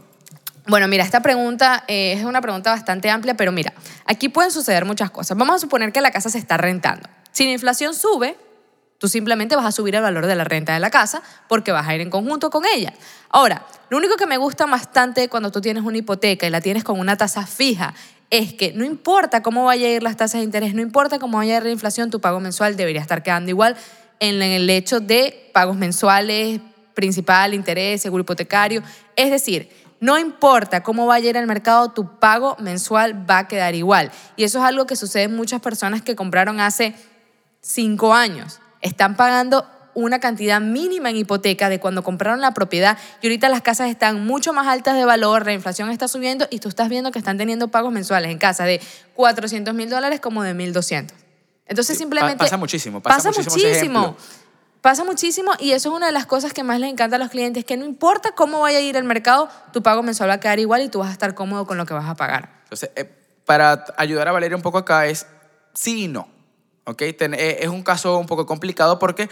Bueno, 0.69 0.87
mira, 0.87 1.03
esta 1.03 1.21
pregunta 1.21 1.85
eh, 1.89 2.13
es 2.13 2.25
una 2.25 2.41
pregunta 2.41 2.71
bastante 2.71 3.11
amplia, 3.11 3.35
pero 3.35 3.53
mira, 3.53 3.73
aquí 4.07 4.29
pueden 4.29 4.53
suceder 4.53 4.85
muchas 4.85 5.11
cosas. 5.11 5.37
Vamos 5.37 5.57
a 5.57 5.59
suponer 5.59 5.93
que 5.93 6.01
la 6.01 6.13
casa 6.13 6.31
se 6.31 6.39
está 6.39 6.57
rentando. 6.57 7.09
Si 7.33 7.45
la 7.45 7.53
inflación 7.53 7.95
sube, 7.95 8.37
Tú 9.03 9.09
simplemente 9.09 9.57
vas 9.57 9.65
a 9.65 9.73
subir 9.73 9.97
el 9.97 10.03
valor 10.03 10.27
de 10.27 10.37
la 10.37 10.45
renta 10.45 10.75
de 10.75 10.79
la 10.79 10.89
casa 10.89 11.25
porque 11.49 11.73
vas 11.73 11.89
a 11.89 11.93
ir 11.93 12.01
en 12.01 12.09
conjunto 12.09 12.51
con 12.51 12.63
ella. 12.73 12.93
Ahora, 13.31 13.67
lo 13.91 13.97
único 13.97 14.15
que 14.15 14.27
me 14.27 14.37
gusta 14.37 14.65
bastante 14.65 15.29
cuando 15.29 15.51
tú 15.51 15.61
tienes 15.61 15.83
una 15.83 15.99
hipoteca 15.99 16.47
y 16.47 16.51
la 16.51 16.61
tienes 16.61 16.85
con 16.85 17.01
una 17.01 17.17
tasa 17.17 17.45
fija 17.45 17.95
es 18.31 18.55
que 18.55 18.73
no 18.75 18.85
importa 18.85 19.43
cómo 19.43 19.65
vaya 19.65 19.89
a 19.89 19.91
ir 19.91 20.05
las 20.05 20.17
tasas 20.17 20.39
de 20.41 20.45
interés, 20.45 20.73
no 20.73 20.83
importa 20.83 21.19
cómo 21.19 21.39
vaya 21.39 21.55
a 21.55 21.57
ir 21.57 21.63
la 21.65 21.73
inflación, 21.73 22.13
tu 22.13 22.21
pago 22.21 22.39
mensual 22.39 22.77
debería 22.77 23.01
estar 23.01 23.25
quedando 23.25 23.51
igual 23.51 23.77
en 24.21 24.41
el 24.41 24.71
hecho 24.71 25.01
de 25.01 25.51
pagos 25.53 25.77
mensuales, 25.77 26.61
principal, 26.95 27.55
interés, 27.55 28.03
seguro 28.03 28.21
hipotecario. 28.21 28.85
Es 29.17 29.33
decir, 29.33 29.69
no 29.99 30.17
importa 30.17 30.85
cómo 30.85 31.07
vaya 31.07 31.27
a 31.27 31.31
ir 31.31 31.37
el 31.39 31.49
mercado, 31.49 31.91
tu 31.91 32.21
pago 32.21 32.57
mensual 32.61 33.29
va 33.29 33.39
a 33.39 33.49
quedar 33.49 33.75
igual. 33.75 34.13
Y 34.37 34.45
eso 34.45 34.61
es 34.61 34.65
algo 34.65 34.87
que 34.87 34.95
sucede 34.95 35.25
en 35.25 35.35
muchas 35.35 35.61
personas 35.61 36.03
que 36.03 36.15
compraron 36.15 36.61
hace 36.61 36.95
cinco 37.63 38.15
años. 38.15 38.61
Están 38.81 39.17
pagando 39.17 39.67
una 39.95 40.21
cantidad 40.21 40.61
mínima 40.61 41.11
en 41.11 41.17
hipoteca 41.17 41.69
de 41.69 41.79
cuando 41.79 42.03
compraron 42.03 42.41
la 42.41 42.55
propiedad 42.55 42.99
y 43.21 43.27
ahorita 43.27 43.49
las 43.49 43.63
casas 43.63 43.91
están 43.91 44.25
mucho 44.25 44.53
más 44.53 44.67
altas 44.67 44.97
de 44.97 45.05
valor, 45.05 45.45
la 45.47 45.53
inflación 45.53 45.91
está 45.91 46.09
subiendo 46.09 46.47
y 46.51 46.59
tú 46.59 46.69
estás 46.69 46.89
viendo 46.89 47.11
que 47.11 47.19
están 47.19 47.39
teniendo 47.39 47.69
pagos 47.69 47.93
mensuales 47.93 48.31
en 48.31 48.39
casa 48.39 48.65
de 48.65 48.81
400 49.15 49.75
mil 49.75 49.91
dólares 49.91 50.21
como 50.21 50.43
de 50.43 50.55
1.200. 50.55 51.13
Entonces 51.67 51.97
simplemente... 51.99 52.39
Pasa 52.39 52.57
muchísimo, 52.57 53.01
pasa, 53.01 53.31
muchísimo. 53.31 54.17
Pasa 54.81 55.05
muchísimo 55.05 55.53
y 55.61 55.73
eso 55.73 55.91
es 55.91 55.95
una 55.95 56.07
de 56.07 56.13
las 56.13 56.27
cosas 56.27 56.53
que 56.53 56.65
más 56.65 56.81
les 56.81 56.91
encanta 56.91 57.17
a 57.17 57.19
los 57.19 57.31
clientes, 57.31 57.65
que 57.65 57.77
no 57.77 57.85
importa 57.85 58.33
cómo 58.33 58.61
vaya 58.61 58.79
a 58.79 58.81
ir 58.81 58.97
el 58.97 59.05
mercado, 59.05 59.49
tu 59.73 59.83
pago 59.83 60.03
mensual 60.03 60.29
va 60.29 60.35
a 60.35 60.41
quedar 60.41 60.59
igual 60.59 60.83
y 60.83 60.89
tú 60.89 60.99
vas 60.99 61.11
a 61.11 61.13
estar 61.13 61.35
cómodo 61.35 61.67
con 61.67 61.77
lo 61.77 61.87
que 61.87 61.95
vas 61.95 62.09
a 62.09 62.17
pagar. 62.17 62.51
Entonces, 62.65 62.91
eh, 62.97 63.05
para 63.45 63.85
ayudar 63.97 64.29
a 64.29 64.33
Valeria 64.33 64.57
un 64.57 64.63
poco 64.63 64.79
acá 64.79 65.07
es 65.07 65.27
sí 65.73 66.05
y 66.05 66.09
no. 66.09 66.32
¿Ok? 66.85 67.03
Eh, 67.03 67.59
es 67.61 67.69
un 67.69 67.83
caso 67.83 68.19
un 68.19 68.27
poco 68.27 68.47
complicado 68.47 68.99
porque 68.99 69.29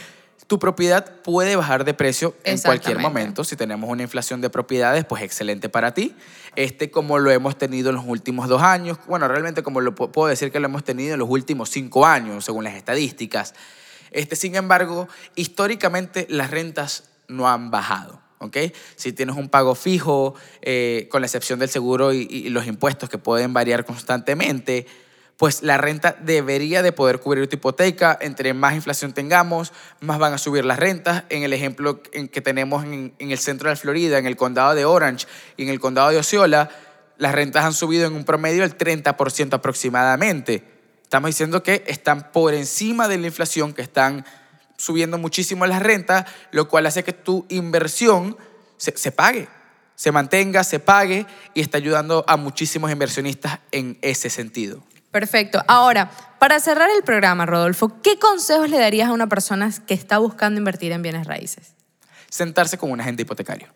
tu 0.47 0.59
propiedad 0.59 1.21
puede 1.23 1.55
bajar 1.55 1.85
de 1.85 1.95
precio 1.95 2.35
en 2.45 2.59
cualquier 2.59 2.99
momento. 2.99 3.45
Si 3.45 3.57
tenemos 3.57 3.89
una 3.89 4.03
inflación 4.03 4.41
de 4.41 4.51
propiedades, 4.51 5.05
pues 5.05 5.23
excelente 5.23 5.69
para 5.69 5.95
ti. 5.95 6.17
Este, 6.57 6.91
como 6.91 7.19
lo 7.19 7.31
hemos 7.31 7.57
tenido 7.57 7.91
en 7.91 7.97
los 7.97 8.05
últimos 8.07 8.49
dos 8.49 8.63
años, 8.63 8.99
bueno, 9.07 9.29
realmente 9.29 9.63
como 9.63 9.81
lo 9.81 9.95
puedo 9.95 10.27
decir 10.29 10.51
que 10.51 10.59
lo 10.59 10.67
hemos 10.67 10.83
tenido 10.83 11.15
en 11.15 11.21
los 11.21 11.29
últimos 11.29 11.71
cinco 11.71 12.07
años, 12.07 12.45
según 12.45 12.65
las 12.65 12.75
estadísticas. 12.75 13.55
Este, 14.11 14.35
sin 14.35 14.57
embargo, 14.57 15.09
históricamente 15.37 16.27
las 16.29 16.51
rentas 16.51 17.11
no 17.29 17.49
han 17.49 17.71
bajado. 17.71 18.21
¿okay? 18.39 18.73
Si 18.97 19.13
tienes 19.13 19.37
un 19.37 19.49
pago 19.49 19.75
fijo, 19.75 20.35
eh, 20.63 21.09
con 21.11 21.23
la 21.23 21.27
excepción 21.27 21.59
del 21.59 21.69
seguro 21.69 22.13
y, 22.13 22.49
los 22.49 22.67
impuestos 22.67 23.09
que 23.09 23.19
pueden 23.19 23.53
variar 23.53 23.85
constantemente, 23.85 24.87
pues 25.40 25.62
la 25.62 25.79
renta 25.79 26.18
debería 26.20 26.83
de 26.83 26.92
poder 26.92 27.18
cubrir 27.18 27.48
tu 27.48 27.57
hipoteca. 27.57 28.18
Entre 28.20 28.53
más 28.53 28.74
inflación 28.74 29.14
tengamos, 29.14 29.72
más 30.00 30.18
van 30.18 30.35
a 30.35 30.38
subir 30.38 30.66
las 30.66 30.79
rentas. 30.79 31.24
En 31.31 31.44
el 31.44 31.55
ejemplo 31.55 32.03
que 32.03 32.42
tenemos 32.42 32.85
en, 32.85 33.14
en 33.18 33.31
el 33.31 33.38
centro 33.38 33.70
de 33.70 33.76
Florida, 33.76 34.18
en 34.18 34.26
el 34.26 34.37
condado 34.37 34.74
de 34.74 34.85
Orange 34.85 35.26
y 35.57 35.62
en 35.62 35.70
el 35.70 35.81
condado 35.81 36.11
de 36.11 36.18
Osceola, 36.18 36.68
las 37.16 37.35
rentas 37.35 37.64
han 37.64 37.72
subido 37.72 38.07
en 38.07 38.16
un 38.16 38.26
promedio 38.26 38.61
del 38.61 38.76
30% 38.76 39.55
aproximadamente. 39.55 40.62
Estamos 41.05 41.29
diciendo 41.29 41.62
que 41.62 41.85
están 41.87 42.33
por 42.33 42.53
encima 42.53 43.09
de 43.09 43.16
la 43.16 43.29
inflación, 43.29 43.72
que 43.72 43.81
están 43.81 44.26
subiendo 44.76 45.16
muchísimo 45.16 45.64
las 45.64 45.83
rentas, 45.83 46.26
lo 46.50 46.68
cual 46.68 46.85
hace 46.85 47.03
que 47.03 47.14
tu 47.14 47.46
inversión 47.48 48.37
se, 48.76 49.11
pague, 49.11 49.48
se 49.94 50.12
mantenga, 50.12 50.64
se 50.64 50.81
pague 50.81 51.24
y 51.55 51.62
está 51.62 51.79
ayudando 51.79 52.26
a 52.29 52.37
muchísimos 52.37 52.92
inversionistas 52.92 53.61
en 53.72 53.96
ese 54.03 54.29
sentido. 54.29 54.85
Perfecto. 55.11 55.62
Ahora, 55.66 56.11
para 56.38 56.61
cerrar 56.61 56.88
el 56.96 57.03
programa, 57.03 57.46
Rodolfo, 57.46 58.01
¿qué 58.03 58.18
consejos 58.18 58.70
le 58.70 58.79
darías 58.79 59.09
a 59.09 59.12
una 59.12 59.29
persona 59.29 59.70
que 59.87 59.94
está 59.94 60.18
buscando 60.18 60.59
invertir 60.59 60.92
en 60.92 61.03
bienes 61.03 61.27
raíces? 61.27 61.75
Sentarse 62.29 62.79
con 62.79 62.90
un 62.90 63.01
agente 63.01 63.23
hipotecario. 63.23 63.68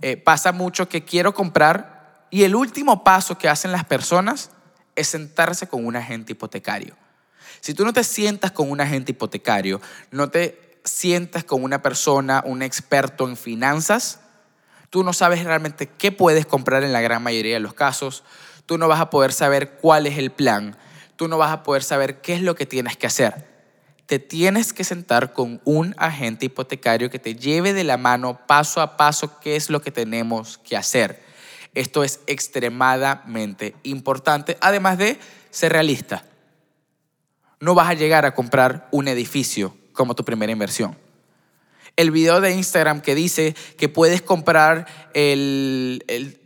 Eh, 0.00 0.16
pasa 0.16 0.52
mucho 0.52 0.88
que 0.88 1.04
quiero 1.04 1.32
comprar 1.32 2.26
y 2.30 2.44
el 2.44 2.54
último 2.54 3.04
paso 3.04 3.38
que 3.38 3.48
hacen 3.48 3.72
las 3.72 3.84
personas 3.84 4.50
es 4.96 5.08
sentarse 5.08 5.66
con 5.68 5.86
un 5.86 5.96
agente 5.96 6.32
hipotecario. 6.32 6.96
Si 7.60 7.74
tú 7.74 7.84
no 7.84 7.92
te 7.92 8.04
sientas 8.04 8.52
con 8.52 8.70
un 8.70 8.80
agente 8.80 9.12
hipotecario, 9.12 9.80
no 10.10 10.30
te 10.30 10.80
sientas 10.84 11.44
con 11.44 11.62
una 11.62 11.80
persona, 11.80 12.42
un 12.44 12.62
experto 12.62 13.28
en 13.28 13.36
finanzas, 13.36 14.20
tú 14.90 15.04
no 15.04 15.12
sabes 15.12 15.44
realmente 15.44 15.88
qué 15.88 16.12
puedes 16.12 16.44
comprar 16.44 16.84
en 16.84 16.92
la 16.92 17.00
gran 17.00 17.22
mayoría 17.22 17.54
de 17.54 17.60
los 17.60 17.74
casos, 17.74 18.24
tú 18.72 18.78
no 18.78 18.88
vas 18.88 19.02
a 19.02 19.10
poder 19.10 19.34
saber 19.34 19.72
cuál 19.82 20.06
es 20.06 20.16
el 20.16 20.30
plan, 20.30 20.78
tú 21.16 21.28
no 21.28 21.36
vas 21.36 21.52
a 21.52 21.62
poder 21.62 21.82
saber 21.82 22.22
qué 22.22 22.32
es 22.32 22.40
lo 22.40 22.54
que 22.54 22.64
tienes 22.64 22.96
que 22.96 23.06
hacer. 23.06 23.46
Te 24.06 24.18
tienes 24.18 24.72
que 24.72 24.82
sentar 24.82 25.34
con 25.34 25.60
un 25.66 25.94
agente 25.98 26.46
hipotecario 26.46 27.10
que 27.10 27.18
te 27.18 27.34
lleve 27.34 27.74
de 27.74 27.84
la 27.84 27.98
mano 27.98 28.40
paso 28.46 28.80
a 28.80 28.96
paso 28.96 29.38
qué 29.40 29.56
es 29.56 29.68
lo 29.68 29.82
que 29.82 29.90
tenemos 29.90 30.56
que 30.56 30.74
hacer. 30.74 31.22
Esto 31.74 32.02
es 32.02 32.20
extremadamente 32.26 33.74
importante, 33.82 34.56
además 34.62 34.96
de 34.96 35.18
ser 35.50 35.72
realista. 35.72 36.24
No 37.60 37.74
vas 37.74 37.90
a 37.90 37.94
llegar 37.94 38.24
a 38.24 38.34
comprar 38.34 38.88
un 38.90 39.06
edificio 39.06 39.76
como 39.92 40.14
tu 40.14 40.24
primera 40.24 40.50
inversión. 40.50 40.96
El 41.96 42.10
video 42.10 42.40
de 42.40 42.52
Instagram 42.52 43.02
que 43.02 43.14
dice 43.14 43.54
que 43.76 43.90
puedes 43.90 44.22
comprar 44.22 44.86
el, 45.12 46.40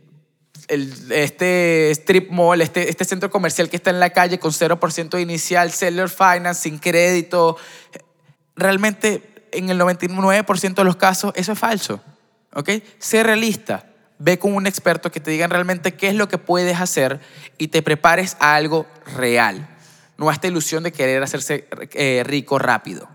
este 0.67 1.91
strip 1.91 2.29
mall, 2.29 2.61
este, 2.61 2.89
este 2.89 3.05
centro 3.05 3.29
comercial 3.29 3.69
que 3.69 3.77
está 3.77 3.89
en 3.89 3.99
la 3.99 4.09
calle 4.09 4.39
con 4.39 4.51
0% 4.51 5.21
inicial, 5.21 5.71
seller 5.71 6.09
finance, 6.09 6.63
sin 6.63 6.77
crédito, 6.77 7.57
realmente 8.55 9.47
en 9.51 9.69
el 9.69 9.79
99% 9.79 10.73
de 10.73 10.83
los 10.83 10.95
casos 10.97 11.31
eso 11.35 11.53
es 11.53 11.59
falso. 11.59 12.01
¿ok? 12.53 12.69
Sé 12.99 13.23
realista 13.23 13.85
ve 14.19 14.39
con 14.39 14.53
un 14.55 14.65
experto 14.65 15.11
que 15.11 15.19
te 15.19 15.31
digan 15.31 15.51
realmente 15.51 15.93
qué 15.93 16.07
es 16.07 16.15
lo 16.15 16.27
que 16.27 16.37
puedes 16.37 16.79
hacer 16.81 17.19
y 17.57 17.67
te 17.67 17.81
prepares 17.81 18.35
a 18.39 18.55
algo 18.55 18.87
real, 19.15 19.69
no 20.17 20.29
a 20.29 20.33
esta 20.33 20.47
ilusión 20.47 20.83
de 20.83 20.91
querer 20.91 21.21
hacerse 21.21 21.67
eh, 21.93 22.23
rico 22.25 22.57
rápido. 22.57 23.07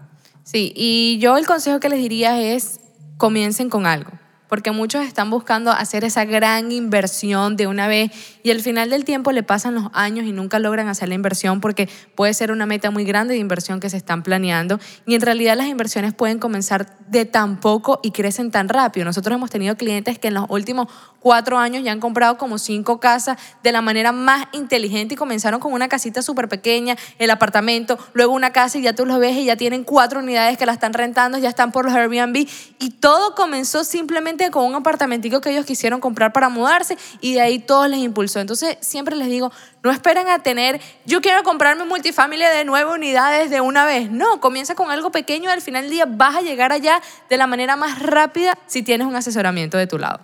Sí, 0.44 0.72
y 0.76 1.18
yo 1.18 1.36
el 1.36 1.46
consejo 1.46 1.80
que 1.80 1.88
les 1.88 1.98
diría 1.98 2.40
es 2.40 2.78
comiencen 3.16 3.68
con 3.68 3.86
algo 3.86 4.12
porque 4.52 4.70
muchos 4.70 5.06
están 5.06 5.30
buscando 5.30 5.70
hacer 5.70 6.04
esa 6.04 6.26
gran 6.26 6.72
inversión 6.72 7.56
de 7.56 7.66
una 7.66 7.88
vez. 7.88 8.10
Y 8.42 8.50
al 8.50 8.60
final 8.60 8.90
del 8.90 9.06
tiempo 9.06 9.32
le 9.32 9.42
pasan 9.42 9.74
los 9.74 9.86
años 9.94 10.26
y 10.26 10.32
nunca 10.32 10.58
logran 10.58 10.88
hacer 10.88 11.08
la 11.08 11.14
inversión 11.14 11.62
porque 11.62 11.88
puede 12.14 12.34
ser 12.34 12.52
una 12.52 12.66
meta 12.66 12.90
muy 12.90 13.04
grande 13.04 13.32
de 13.32 13.40
inversión 13.40 13.80
que 13.80 13.88
se 13.88 13.96
están 13.96 14.22
planeando. 14.22 14.78
Y 15.06 15.14
en 15.14 15.22
realidad 15.22 15.56
las 15.56 15.68
inversiones 15.68 16.12
pueden 16.12 16.38
comenzar 16.38 16.98
de 17.08 17.24
tan 17.24 17.60
poco 17.60 17.98
y 18.02 18.10
crecen 18.10 18.50
tan 18.50 18.68
rápido. 18.68 19.06
Nosotros 19.06 19.34
hemos 19.34 19.48
tenido 19.48 19.74
clientes 19.78 20.18
que 20.18 20.28
en 20.28 20.34
los 20.34 20.44
últimos 20.50 20.88
cuatro 21.18 21.56
años 21.56 21.82
ya 21.82 21.92
han 21.92 22.00
comprado 22.00 22.36
como 22.36 22.58
cinco 22.58 23.00
casas 23.00 23.38
de 23.62 23.72
la 23.72 23.80
manera 23.80 24.12
más 24.12 24.48
inteligente 24.52 25.14
y 25.14 25.16
comenzaron 25.16 25.60
con 25.60 25.72
una 25.72 25.88
casita 25.88 26.20
súper 26.20 26.48
pequeña, 26.48 26.96
el 27.18 27.30
apartamento, 27.30 27.98
luego 28.12 28.34
una 28.34 28.52
casa 28.52 28.76
y 28.76 28.82
ya 28.82 28.92
tú 28.92 29.06
los 29.06 29.18
ves 29.18 29.36
y 29.36 29.44
ya 29.46 29.56
tienen 29.56 29.84
cuatro 29.84 30.18
unidades 30.18 30.58
que 30.58 30.66
la 30.66 30.72
están 30.72 30.92
rentando, 30.92 31.38
ya 31.38 31.48
están 31.48 31.72
por 31.72 31.86
los 31.86 31.94
Airbnb. 31.94 32.46
Y 32.78 32.90
todo 32.90 33.34
comenzó 33.34 33.84
simplemente 33.84 34.41
con 34.50 34.64
un 34.64 34.74
apartamentico 34.74 35.40
que 35.40 35.50
ellos 35.50 35.64
quisieron 35.64 36.00
comprar 36.00 36.32
para 36.32 36.48
mudarse 36.48 36.96
y 37.20 37.34
de 37.34 37.40
ahí 37.40 37.58
todo 37.58 37.86
les 37.88 38.00
impulsó. 38.00 38.40
Entonces 38.40 38.76
siempre 38.80 39.16
les 39.16 39.28
digo, 39.28 39.52
no 39.82 39.90
esperen 39.90 40.28
a 40.28 40.40
tener, 40.40 40.80
yo 41.06 41.20
quiero 41.20 41.42
comprarme 41.42 41.82
un 41.82 41.88
multifamilia 41.88 42.50
de 42.50 42.64
nueve 42.64 42.92
unidades 42.92 43.50
de 43.50 43.60
una 43.60 43.84
vez. 43.84 44.10
No, 44.10 44.40
comienza 44.40 44.74
con 44.74 44.90
algo 44.90 45.10
pequeño 45.10 45.50
y 45.50 45.52
al 45.52 45.62
final 45.62 45.82
del 45.82 45.90
día 45.90 46.06
vas 46.06 46.36
a 46.36 46.42
llegar 46.42 46.72
allá 46.72 47.00
de 47.28 47.36
la 47.36 47.46
manera 47.46 47.76
más 47.76 48.00
rápida 48.00 48.58
si 48.66 48.82
tienes 48.82 49.06
un 49.06 49.16
asesoramiento 49.16 49.78
de 49.78 49.86
tu 49.86 49.98
lado. 49.98 50.20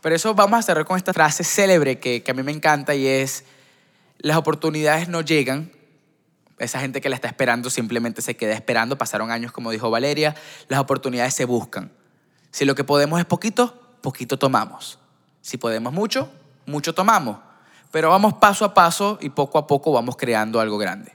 Pero 0.00 0.14
eso 0.14 0.34
vamos 0.34 0.58
a 0.58 0.62
cerrar 0.62 0.84
con 0.84 0.96
esta 0.96 1.12
frase 1.12 1.44
célebre 1.44 1.98
que 1.98 2.24
a 2.26 2.34
mí 2.34 2.42
me 2.42 2.52
encanta 2.52 2.94
y 2.94 3.06
es, 3.06 3.44
las 4.18 4.36
oportunidades 4.36 5.08
no 5.08 5.20
llegan, 5.20 5.70
esa 6.60 6.78
gente 6.78 7.00
que 7.00 7.08
la 7.08 7.14
está 7.14 7.26
esperando 7.26 7.70
simplemente 7.70 8.22
se 8.22 8.36
queda 8.36 8.52
esperando. 8.52 8.98
Pasaron 8.98 9.30
años, 9.30 9.50
como 9.50 9.70
dijo 9.70 9.90
Valeria. 9.90 10.36
Las 10.68 10.78
oportunidades 10.78 11.34
se 11.34 11.46
buscan. 11.46 11.90
Si 12.50 12.64
lo 12.64 12.74
que 12.74 12.84
podemos 12.84 13.18
es 13.18 13.26
poquito, 13.26 13.74
poquito 14.00 14.38
tomamos. 14.38 14.98
Si 15.40 15.56
podemos 15.56 15.92
mucho, 15.92 16.28
mucho 16.66 16.94
tomamos. 16.94 17.38
Pero 17.90 18.10
vamos 18.10 18.34
paso 18.34 18.64
a 18.64 18.74
paso 18.74 19.18
y 19.20 19.30
poco 19.30 19.58
a 19.58 19.66
poco 19.66 19.92
vamos 19.92 20.16
creando 20.16 20.60
algo 20.60 20.78
grande. 20.78 21.12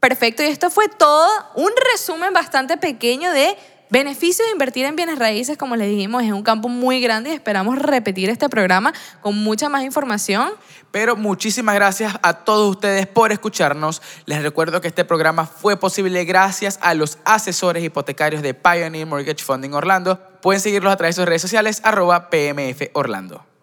Perfecto, 0.00 0.42
y 0.42 0.46
esto 0.46 0.70
fue 0.70 0.88
todo 0.88 1.26
un 1.54 1.70
resumen 1.92 2.32
bastante 2.32 2.76
pequeño 2.76 3.32
de 3.32 3.56
beneficios 3.90 4.46
de 4.46 4.52
invertir 4.52 4.86
en 4.86 4.96
bienes 4.96 5.18
raíces. 5.18 5.56
Como 5.56 5.76
les 5.76 5.88
dijimos, 5.88 6.22
es 6.22 6.32
un 6.32 6.42
campo 6.42 6.68
muy 6.68 7.00
grande 7.00 7.30
y 7.30 7.32
esperamos 7.34 7.78
repetir 7.78 8.30
este 8.30 8.48
programa 8.48 8.92
con 9.20 9.36
mucha 9.36 9.68
más 9.68 9.82
información. 9.82 10.50
Pero 10.90 11.16
muchísimas 11.16 11.74
gracias 11.74 12.14
a 12.22 12.44
todos 12.44 12.70
ustedes 12.70 13.06
por 13.06 13.32
escucharnos. 13.32 14.02
Les 14.26 14.42
recuerdo 14.42 14.80
que 14.80 14.88
este 14.88 15.04
programa 15.04 15.46
fue 15.46 15.76
posible 15.76 16.24
gracias 16.24 16.78
a 16.82 16.94
los 16.94 17.18
asesores 17.24 17.82
hipotecarios 17.82 18.42
de 18.42 18.54
Pioneer 18.54 19.06
Mortgage 19.06 19.44
Funding 19.44 19.72
Orlando. 19.72 20.20
Pueden 20.40 20.60
seguirlos 20.60 20.92
a 20.92 20.96
través 20.96 21.16
de 21.16 21.22
sus 21.22 21.28
redes 21.28 21.42
sociales, 21.42 21.80
arroba 21.84 22.30
PMF 22.30 22.82
Orlando. 22.92 23.53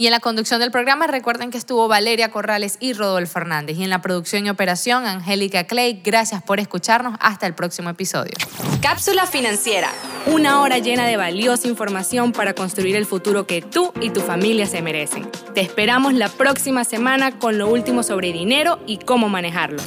Y 0.00 0.06
en 0.06 0.12
la 0.12 0.20
conducción 0.20 0.60
del 0.60 0.70
programa 0.70 1.06
recuerden 1.06 1.50
que 1.50 1.58
estuvo 1.58 1.86
Valeria 1.86 2.30
Corrales 2.30 2.78
y 2.80 2.94
Rodolfo 2.94 3.34
Fernández. 3.34 3.76
Y 3.76 3.84
en 3.84 3.90
la 3.90 4.00
producción 4.00 4.46
y 4.46 4.48
operación, 4.48 5.04
Angélica 5.04 5.64
Clay. 5.64 6.00
Gracias 6.02 6.42
por 6.42 6.58
escucharnos. 6.58 7.18
Hasta 7.20 7.46
el 7.46 7.52
próximo 7.52 7.90
episodio. 7.90 8.32
Cápsula 8.80 9.26
financiera. 9.26 9.90
Una 10.24 10.62
hora 10.62 10.78
llena 10.78 11.06
de 11.06 11.18
valiosa 11.18 11.68
información 11.68 12.32
para 12.32 12.54
construir 12.54 12.96
el 12.96 13.04
futuro 13.04 13.46
que 13.46 13.60
tú 13.60 13.92
y 14.00 14.08
tu 14.08 14.22
familia 14.22 14.64
se 14.64 14.80
merecen. 14.80 15.30
Te 15.54 15.60
esperamos 15.60 16.14
la 16.14 16.30
próxima 16.30 16.84
semana 16.84 17.38
con 17.38 17.58
lo 17.58 17.68
último 17.68 18.02
sobre 18.02 18.32
dinero 18.32 18.78
y 18.86 18.96
cómo 18.96 19.28
manejarlo. 19.28 19.82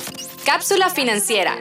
Cápsula 0.45 0.91
financiera 0.91 1.57